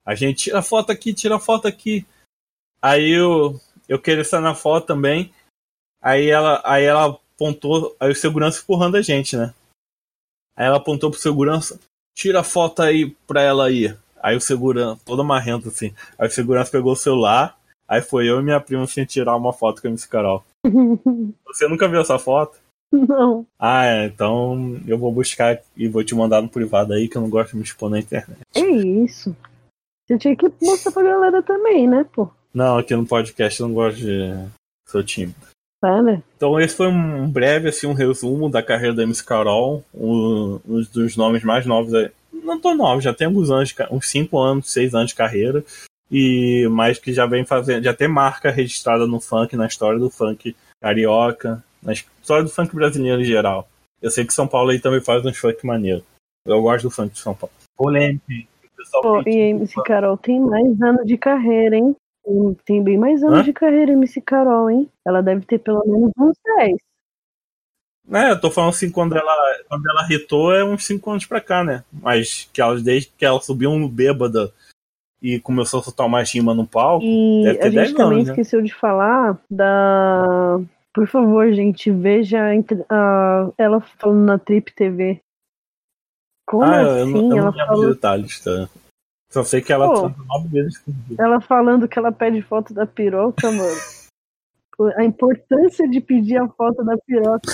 [0.05, 2.05] a gente tira foto aqui, tira foto aqui.
[2.79, 3.59] Aí eu,
[3.89, 5.33] eu queria estar na foto também.
[5.99, 9.55] Aí ela, aí ela apontou, aí o segurança empurrando a gente, né?
[10.55, 11.79] Aí ela apontou pro segurança,
[12.15, 13.97] tira a foto aí pra ela ir.
[14.21, 15.95] Aí o segurança, toda marrenta assim.
[16.15, 17.57] Aí o segurança pegou o celular,
[17.87, 20.43] aí foi eu e minha prima assim tirar uma foto com a MC Carol.
[21.47, 22.57] Você nunca viu essa foto?
[22.91, 23.45] não.
[23.59, 27.21] Ah, é, então eu vou buscar e vou te mandar no privado aí, que eu
[27.21, 28.39] não gosto de me expor na internet.
[28.53, 29.35] É isso.
[30.05, 32.29] Você tinha que mostrar pra galera também, né, pô?
[32.53, 34.33] Não, aqui no podcast eu não gosto de.
[34.87, 35.35] Sou tímido.
[35.81, 36.21] Para.
[36.37, 40.81] Então esse foi um breve, assim, um resumo da carreira da MC Carol, um, um
[40.93, 42.11] dos nomes mais novos aí.
[42.31, 45.63] Não tão novos, já tem alguns anos, uns 5 anos, 6 anos de carreira.
[46.11, 50.09] E mais que já vem fazendo, já tem marca registrada no funk, na história do
[50.09, 53.67] funk carioca, na história do funk brasileiro em geral.
[54.01, 56.03] Eu sei que São Paulo aí também faz uns funk maneiro.
[56.45, 57.53] Eu gosto do funk de São Paulo.
[57.75, 58.23] Polêmica.
[58.31, 58.47] hein?
[58.63, 59.87] O pessoal Pô, e MC funk.
[59.87, 61.95] Carol tem mais anos de carreira, hein?
[62.23, 63.43] Tem- Tem bem mais anos Hã?
[63.43, 64.89] de carreira, MC Carol, hein?
[65.05, 66.77] Ela deve ter pelo menos uns 10.
[68.11, 69.35] É, eu tô falando assim, quando ela,
[69.67, 71.83] quando ela hitou é uns 5 anos pra cá, né?
[71.91, 74.53] Mas que ela, desde que ela subiu um bêbada
[75.21, 78.17] e começou a soltar uma rima no palco, E deve ter a 10 gente também
[78.17, 78.33] anos, né?
[78.33, 80.59] esqueceu de falar da.
[80.93, 82.39] Por favor, gente, veja
[82.89, 85.19] a ela falando na Trip TV.
[86.47, 87.11] Como ah, eu, assim?
[87.11, 88.69] não- eu não ela, lembro falou, de detalhes, tá?
[89.31, 90.11] Só sei que ela Pô.
[91.17, 93.75] ela falando que ela pede foto da piroca, mano.
[94.97, 97.51] A importância de pedir a foto da piroca.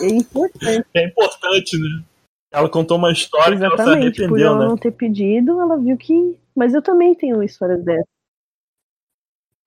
[0.00, 0.86] É importante.
[0.94, 2.02] É importante, né?
[2.52, 4.16] Ela contou uma história que ela se Exatamente.
[4.16, 4.64] Por arrependeu, ela né?
[4.66, 6.39] não ter pedido, ela viu que.
[6.60, 8.04] Mas eu também tenho histórias dessas.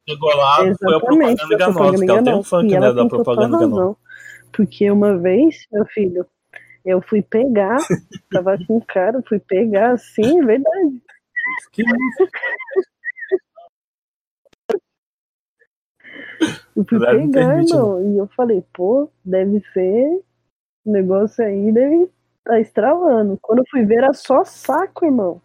[0.07, 1.41] Chegou lá, foi a Exatamente.
[1.41, 3.97] propaganda foi a enganosa, que ela tem um funk, né, da propaganda enganosa.
[4.51, 6.23] Porque uma vez, meu filho,
[6.85, 7.77] eu fui pegar,
[8.29, 11.01] tava com cara, fui pegar assim, é verdade.
[11.71, 11.81] Que
[16.75, 18.13] Eu fui não pegar, irmão.
[18.13, 20.23] E eu falei, pô, deve ser.
[20.85, 22.07] O negócio aí deve
[22.43, 23.39] tá estralando.
[23.41, 25.41] Quando eu fui ver, era só saco, irmão.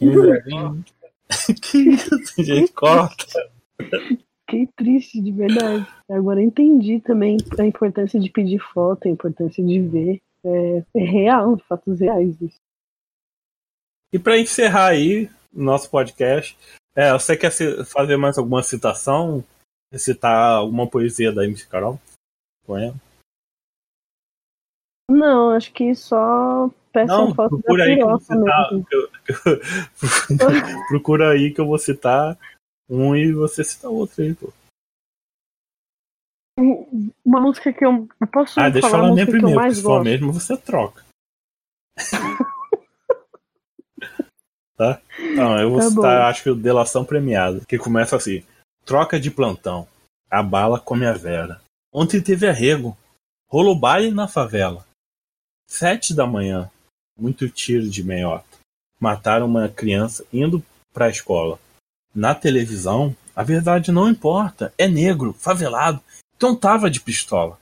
[1.62, 3.24] Que isso, gente, corta.
[4.48, 5.86] Fiquei triste, de verdade.
[6.10, 10.20] Agora entendi também a importância de pedir foto, a importância de ver.
[10.44, 12.56] É, é real, fatos reais isso.
[14.12, 16.58] E pra encerrar aí o nosso podcast,
[16.96, 19.44] é, você quer ci- fazer mais alguma citação?
[19.94, 22.00] Citar alguma poesia da MC Carol?
[22.66, 22.94] Poema?
[25.10, 28.72] Não, acho que só peça Não, foto da procura aí que eu vou piroca citar.
[28.72, 28.86] mesmo.
[28.92, 29.10] eu-
[30.88, 32.38] procura aí que eu vou citar
[32.88, 34.52] um e você cita outro aí, pô.
[37.24, 38.06] Uma música que eu.
[38.20, 39.82] eu posso Ah, deixa eu falar falar a minha música que eu primeiro, mais se
[39.82, 41.04] for mesmo, você troca.
[44.76, 45.00] tá?
[45.34, 46.26] Não, eu vou Tá citar, bom.
[46.28, 48.44] acho que o Delação Premiada, que começa assim:
[48.84, 49.88] Troca de plantão,
[50.30, 51.60] a bala come a vera.
[51.92, 52.96] Ontem teve arrego,
[53.48, 54.86] rolo baile na favela.
[55.72, 56.68] Sete da manhã,
[57.16, 58.58] muito tiro de meiota.
[58.98, 60.60] Mataram uma criança indo
[60.92, 61.60] pra escola.
[62.12, 64.74] Na televisão, a verdade não importa.
[64.76, 66.02] É negro, favelado,
[66.34, 67.56] então tava de pistola.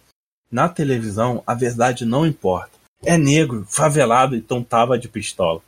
[0.50, 2.70] Na televisão, a verdade não importa.
[3.04, 5.60] É negro, favelado, então tava de pistola.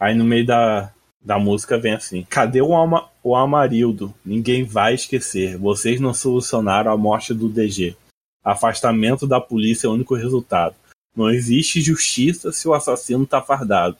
[0.00, 0.92] Aí no meio da,
[1.24, 4.12] da música vem assim: Cadê o, Ama, o Amarildo?
[4.24, 5.56] Ninguém vai esquecer.
[5.56, 7.96] Vocês não solucionaram a morte do DG.
[8.44, 10.74] Afastamento da polícia é o único resultado.
[11.18, 13.96] Não existe justiça se o assassino tá fardado.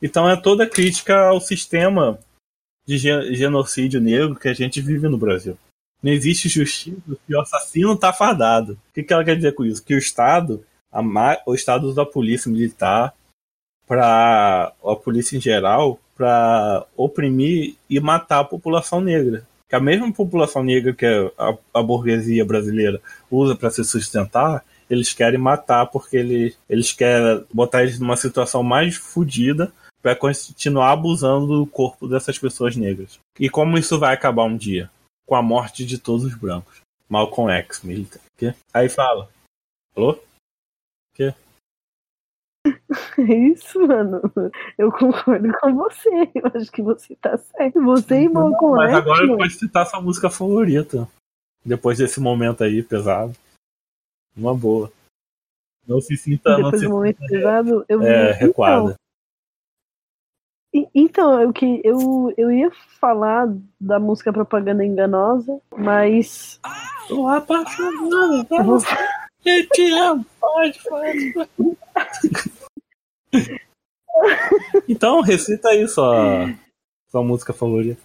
[0.00, 2.18] Então é toda crítica ao sistema
[2.86, 5.58] de ge- genocídio negro que a gente vive no Brasil.
[6.02, 8.72] Não existe justiça se o assassino tá fardado.
[8.72, 9.84] O que, ela quer dizer com isso?
[9.84, 11.02] Que o Estado, a
[11.46, 13.14] o Estado usa a polícia militar
[13.86, 19.46] para a polícia em geral para oprimir e matar a população negra.
[19.68, 23.00] Que a mesma população negra que a, a burguesia brasileira
[23.30, 28.62] usa para se sustentar, eles querem matar porque eles, eles querem botar eles numa situação
[28.62, 29.72] mais fodida
[30.02, 33.18] para continuar abusando do corpo dessas pessoas negras.
[33.40, 34.90] E como isso vai acabar um dia?
[35.26, 36.80] Com a morte de todos os brancos.
[37.08, 38.20] Malcolm X, militar.
[38.36, 38.54] Quê?
[38.72, 39.28] Aí fala.
[39.96, 40.18] Alô?
[41.14, 41.34] Quê?
[43.18, 44.20] É isso, mano.
[44.76, 46.30] Eu concordo com você.
[46.34, 47.82] Eu acho que você tá certo.
[47.82, 49.38] Você e Malcolm Mas X, agora mano.
[49.38, 51.08] pode citar sua música favorita.
[51.64, 53.34] Depois desse momento aí pesado.
[54.36, 54.92] Uma boa.
[55.86, 56.50] Não se sinta.
[56.50, 58.94] Não Depois se do momento pesado, eu é, então, recuada.
[60.74, 62.70] e- então, eu, que, eu, eu ia
[63.00, 63.46] falar
[63.80, 66.60] da música Propaganda Enganosa, mas.
[67.08, 68.46] Tô apaixonado.
[68.64, 68.80] Vou-
[69.44, 70.26] Eu te amo.
[70.40, 71.34] Pode, pode.
[74.88, 76.46] então, recita aí sua,
[77.08, 78.00] sua música favorita.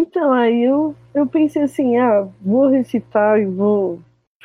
[0.00, 4.00] Então, aí eu, eu pensei assim, ah, vou recitar e vou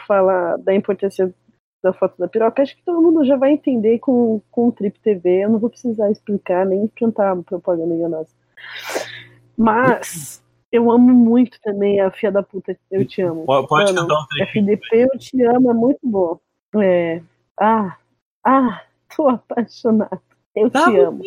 [0.06, 1.34] falar da importância
[1.82, 2.62] da foto da piroca.
[2.62, 5.46] Acho que todo mundo já vai entender com, com o Trip TV.
[5.46, 8.30] Eu não vou precisar explicar nem cantar propaganda enganosa.
[9.58, 13.46] Mas eu amo muito também a Fia da Puta, Eu Te Amo.
[13.46, 14.74] Pode, Mano, cantar um trechinho.
[14.74, 16.38] FDP Eu Te Amo é muito bom.
[16.82, 17.22] É,
[17.58, 17.96] ah,
[18.44, 18.82] ah,
[19.16, 20.20] tô apaixonado.
[20.54, 21.22] Eu Tá te amo.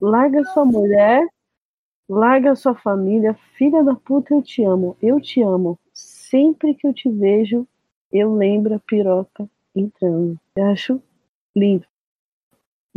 [0.00, 1.26] Larga sua mulher,
[2.08, 4.96] larga sua família, filha da puta, eu te amo.
[5.02, 5.78] Eu te amo.
[5.92, 7.66] Sempre que eu te vejo,
[8.12, 10.38] eu lembro a piroca entrando.
[10.56, 11.02] Eu acho
[11.54, 11.84] lindo.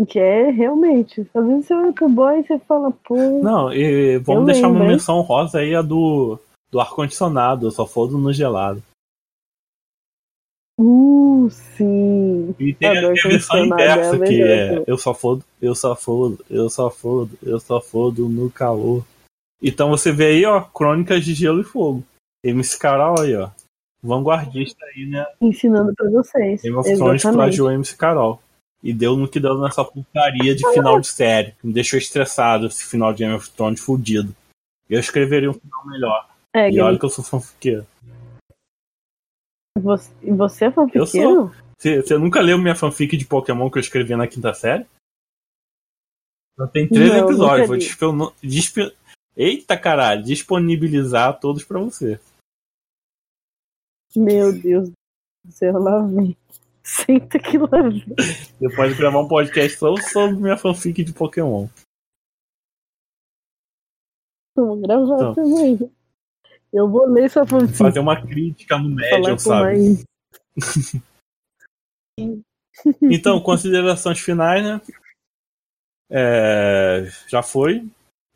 [0.08, 1.30] Que é realmente.
[1.34, 3.16] Às vezes você olha pro boy e você fala, pô.
[3.16, 4.92] Não, e vamos deixar uma lembro, hein?
[4.92, 6.40] menção rosa aí, a do,
[6.72, 7.70] do ar-condicionado.
[7.70, 8.82] Só fodo no gelado.
[10.82, 12.56] Uh, sim.
[12.58, 15.76] E tem, Adoro tem a versão condicionado, inversa, é que é eu só fodo, eu
[15.76, 19.04] só fodo, eu só fodo, eu só fodo no calor.
[19.62, 22.02] Então você vê aí, ó, Crônicas de Gelo e Fogo.
[22.42, 23.50] MC Carol aí, ó.
[24.02, 25.26] Vanguardista aí, né?
[25.42, 26.62] Ensinando pra vocês.
[26.62, 28.42] Game of Thrones plagiou MC Carol.
[28.82, 31.54] E deu no que deu nessa putaria de final de série.
[31.62, 34.34] Me deixou estressado esse final de Game of Thrones fudido.
[34.90, 36.30] Eu escreveria um final melhor.
[36.56, 37.86] É, e olha que eu sou fanfiqueiro.
[39.80, 41.08] Você, e você é Eu fanfiqueiro?
[41.08, 41.52] sou.
[41.78, 44.86] Você, você nunca leu minha fanfic de Pokémon que eu escrevi na quinta série?
[46.60, 47.68] Só tem três Não, episódios.
[47.68, 47.82] Vou li.
[47.82, 48.96] dispo- disp-
[49.36, 52.20] Eita caralho, disponibilizar todos pra você.
[54.16, 54.90] Meu Deus
[55.50, 56.36] céu, lá vem.
[56.84, 58.04] Senta que lá vem.
[58.60, 61.68] Você pode gravar um podcast só sobre minha fanfic de Pokémon.
[64.56, 65.36] Vamos gravar Então.
[65.36, 65.92] também.
[66.72, 67.78] Eu vou ler sua fanfic.
[67.78, 70.04] Fazer uma crítica no médium, sabe?
[73.02, 74.82] Então, considerações finais, né?
[76.10, 77.86] É, já foi.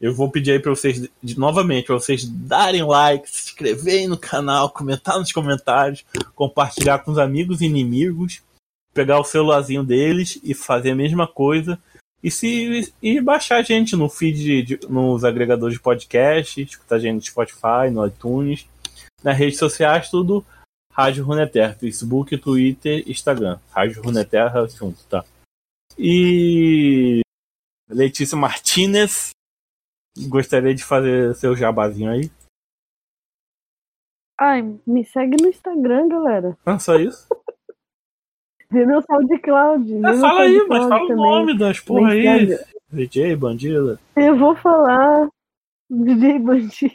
[0.02, 4.18] Eu vou pedir aí pra vocês, de- novamente, pra vocês darem like, se inscreverem no
[4.18, 6.04] canal, comentar nos comentários,
[6.36, 8.42] compartilhar com os amigos e inimigos,
[8.94, 11.80] pegar o celularzinho deles e fazer a mesma coisa.
[12.24, 17.00] E se e baixar a gente no feed, de- nos agregadores de podcast, escutar a
[17.00, 18.66] gente no Spotify, no iTunes,
[19.22, 20.46] nas redes sociais, tudo
[20.92, 23.60] Rádio Runeterra, Facebook, Twitter, Instagram.
[23.72, 25.26] Rádio Runeterra junto, tá?
[25.98, 27.22] E
[27.90, 29.32] Letícia Martinez,
[30.30, 32.32] gostaria de fazer seu jabazinho aí.
[34.40, 36.58] Ai, me segue no Instagram, galera.
[36.66, 37.28] Ah, só isso?
[38.74, 39.94] Meu SoundCloud.
[39.94, 41.16] meu fala aí, mas fala o também.
[41.24, 42.26] nome das porra aí.
[42.26, 42.58] Instagram.
[42.92, 44.00] DJ, bandida.
[44.16, 45.28] Eu vou falar
[45.90, 46.94] DJ Bandido.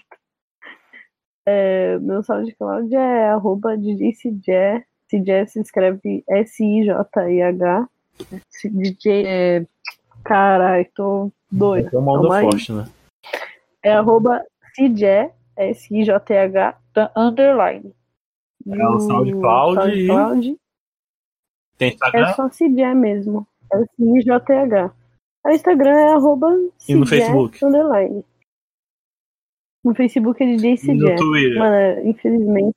[1.47, 4.85] É, meu SoundCloud é arroba DJ Cijé.
[5.09, 7.89] Cijé se escreve S-I-J-I-H.
[8.64, 9.66] DJ é...
[10.24, 11.89] Caralho, tô doido.
[11.93, 12.45] É uma onda Calma aí.
[12.45, 12.85] forte, né?
[13.83, 14.43] É arroba
[14.74, 16.76] Cijé, S-I-J-H,
[17.16, 17.93] underline.
[18.70, 20.57] É o SoundCloud e- SoundCloud
[21.79, 23.47] Tem Instagram é só Cijé mesmo.
[23.72, 24.93] É S-I-J-H.
[25.47, 26.49] O Instagram é arroba
[26.89, 27.64] e no Facebook.
[27.64, 28.24] underline.
[29.85, 30.93] No Facebook é DJ Cijé.
[30.95, 31.59] no Twitter.
[31.59, 32.76] Mano, é, infelizmente.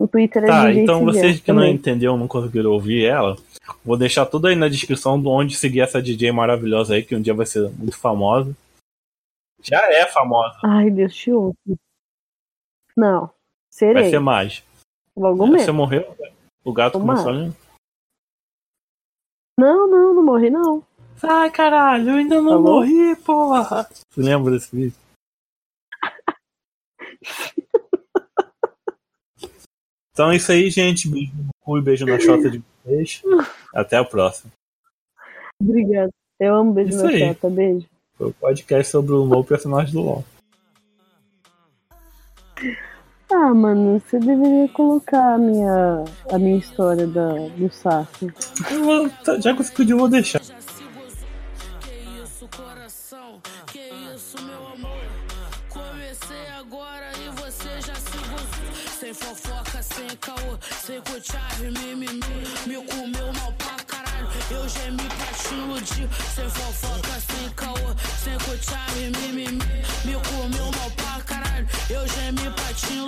[0.00, 1.74] No Twitter é Tá, DJ então vocês que não também.
[1.74, 3.36] entenderam, não conseguiram ouvir ela,
[3.84, 7.20] vou deixar tudo aí na descrição de onde seguir essa DJ maravilhosa aí, que um
[7.20, 8.54] dia vai ser muito famosa.
[9.62, 11.56] Já é famosa, Ai, Deus te ouve.
[12.96, 13.20] Não.
[13.20, 13.30] vai
[13.70, 14.10] Serei.
[14.10, 14.62] ser mais.
[15.16, 15.74] Logo Você mesmo.
[15.74, 16.14] morreu?
[16.64, 17.22] O gato Tomara.
[17.22, 17.52] começou ali?
[19.58, 20.82] Não, não, não morri, não.
[21.22, 23.88] Ai, caralho, eu ainda não Tá morri, porra!
[24.10, 24.96] Você lembra desse vídeo?
[30.12, 31.08] então é isso aí, gente.
[31.08, 33.22] Beijo no cu e beijo na chota de vocês.
[33.72, 34.52] Até a próxima.
[35.60, 36.10] Obrigada.
[36.38, 37.18] Eu amo beijo Isso na aí.
[37.20, 37.48] chata.
[37.48, 37.86] Beijo.
[38.16, 40.24] Foi o podcast sobre o novo personagem do LoL.
[43.36, 47.68] Ah, mano, você deveria colocar a minha, a minha história da, do
[48.84, 50.40] vou- tá- Já que você pediu, vou deixar.
[50.40, 51.90] Que
[52.22, 53.40] isso, coração?
[53.72, 55.02] Que isso, meu amor?
[55.68, 58.74] Comecei agora e você já se gostou.
[59.00, 60.56] Sem fofoca, sem caô,
[60.86, 62.20] sem cotiarre, mimimi.
[62.66, 66.08] Me comeu mal pra caralho, eu gemi pra te iludir.
[66.34, 69.58] Sem fofoca, sem caô, sem cotiarre, mimimi.
[70.04, 72.63] Me comeu mal pra caralho, eu gemi pra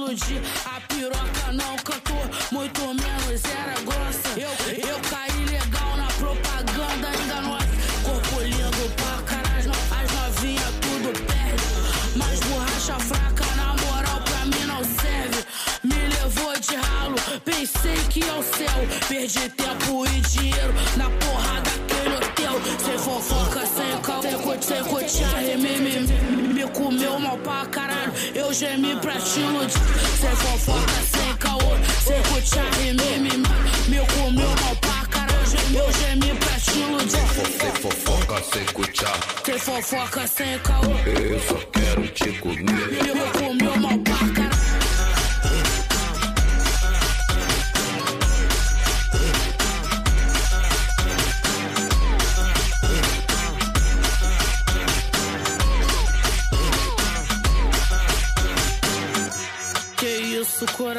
[0.09, 4.39] A piroca não cantou, muito menos era grossa.
[4.39, 7.67] Eu, eu caí legal na propaganda enganosa.
[8.05, 11.65] Corpo lindo pra caralho, as novinhas tudo perde.
[12.17, 15.45] Mas borracha fraca, na moral, pra mim não serve.
[15.83, 18.87] Me levou de ralo, pensei que é o céu.
[19.09, 22.61] Perdi tempo e dinheiro na porra daquele hotel.
[22.85, 26.55] Sem fofoca, sem cal, sem co- sem cotiarre, mimimi.
[26.55, 27.86] Me comeu mal pra caralho,
[28.47, 29.73] eu gemi pra te iludir.
[30.21, 31.59] Sem fofoca, sem caô,
[32.05, 33.43] sem cotiarre, mimimi.
[33.89, 35.43] Me comeu mal pra caralho,
[35.75, 37.11] eu gemi pra te iludir.
[37.11, 39.19] Sem fofoca, sem cuchar.
[39.45, 40.93] Sem fofoca, sem caô.
[41.07, 42.65] Eu só quero te comer.
[42.65, 43.99] Me comeu mal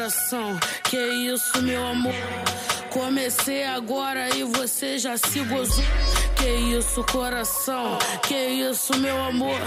[0.08, 0.58] coração?
[0.84, 2.14] Que isso, meu amor?
[2.90, 5.84] Comecei agora e você já se gozou.
[6.36, 6.48] Que
[6.78, 7.98] isso, coração?
[8.22, 9.60] Que isso, meu amor?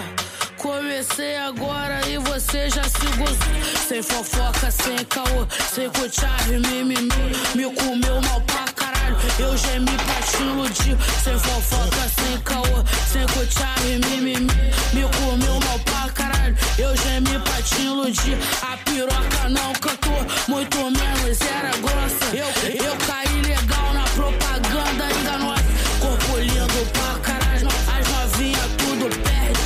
[0.58, 3.88] Comecei agora e você já se gozou.
[3.88, 7.08] Sem fofoca, sem caô, sem cotiarre, mimimi.
[7.54, 10.98] Me comeu mal pra caralho, eu gemi pra te iludir.
[11.24, 14.48] Sem fofoca, sem caô, sem cotiarre, mimimi.
[14.94, 16.11] Me comeu mal pra caralho,
[16.78, 18.38] eu gemi pra te iludir.
[18.62, 22.36] A piroca não cantou, muito menos era grossa.
[22.36, 25.64] Eu, eu caí legal na propaganda enganosa.
[26.00, 29.60] Corpo lindo pra caralho, as novinhas tudo perde.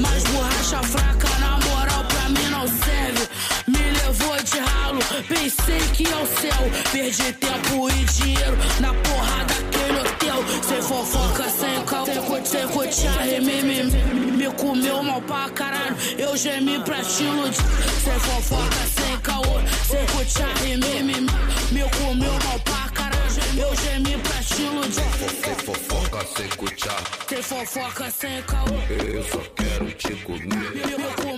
[0.00, 3.28] Mas borracha fraca, na moral, pra mim não serve.
[3.66, 6.70] Me levou de ralo, pensei que é o céu.
[6.92, 9.77] Perdi tempo e dinheiro na porra daquele
[10.18, 10.44] hotel.
[10.62, 14.36] Sem fofoca, sem cal, sem co- sem cotiarre, mimimi.
[14.36, 17.56] Me comeu mal pra caralho, eu gemi pra te iludir.
[18.04, 21.26] Sem fofoca, sem caô, sem cotiarre, mimimi.
[21.72, 23.18] Me comeu mal pra caralho,
[23.56, 25.02] eu gemi pra te iludir.
[25.42, 27.02] Tem fofoca sem cuchar.
[27.26, 28.66] Tem fofoca sem caô.
[29.14, 30.46] Eu só quero te comer.
[30.46, 31.37] Me comeu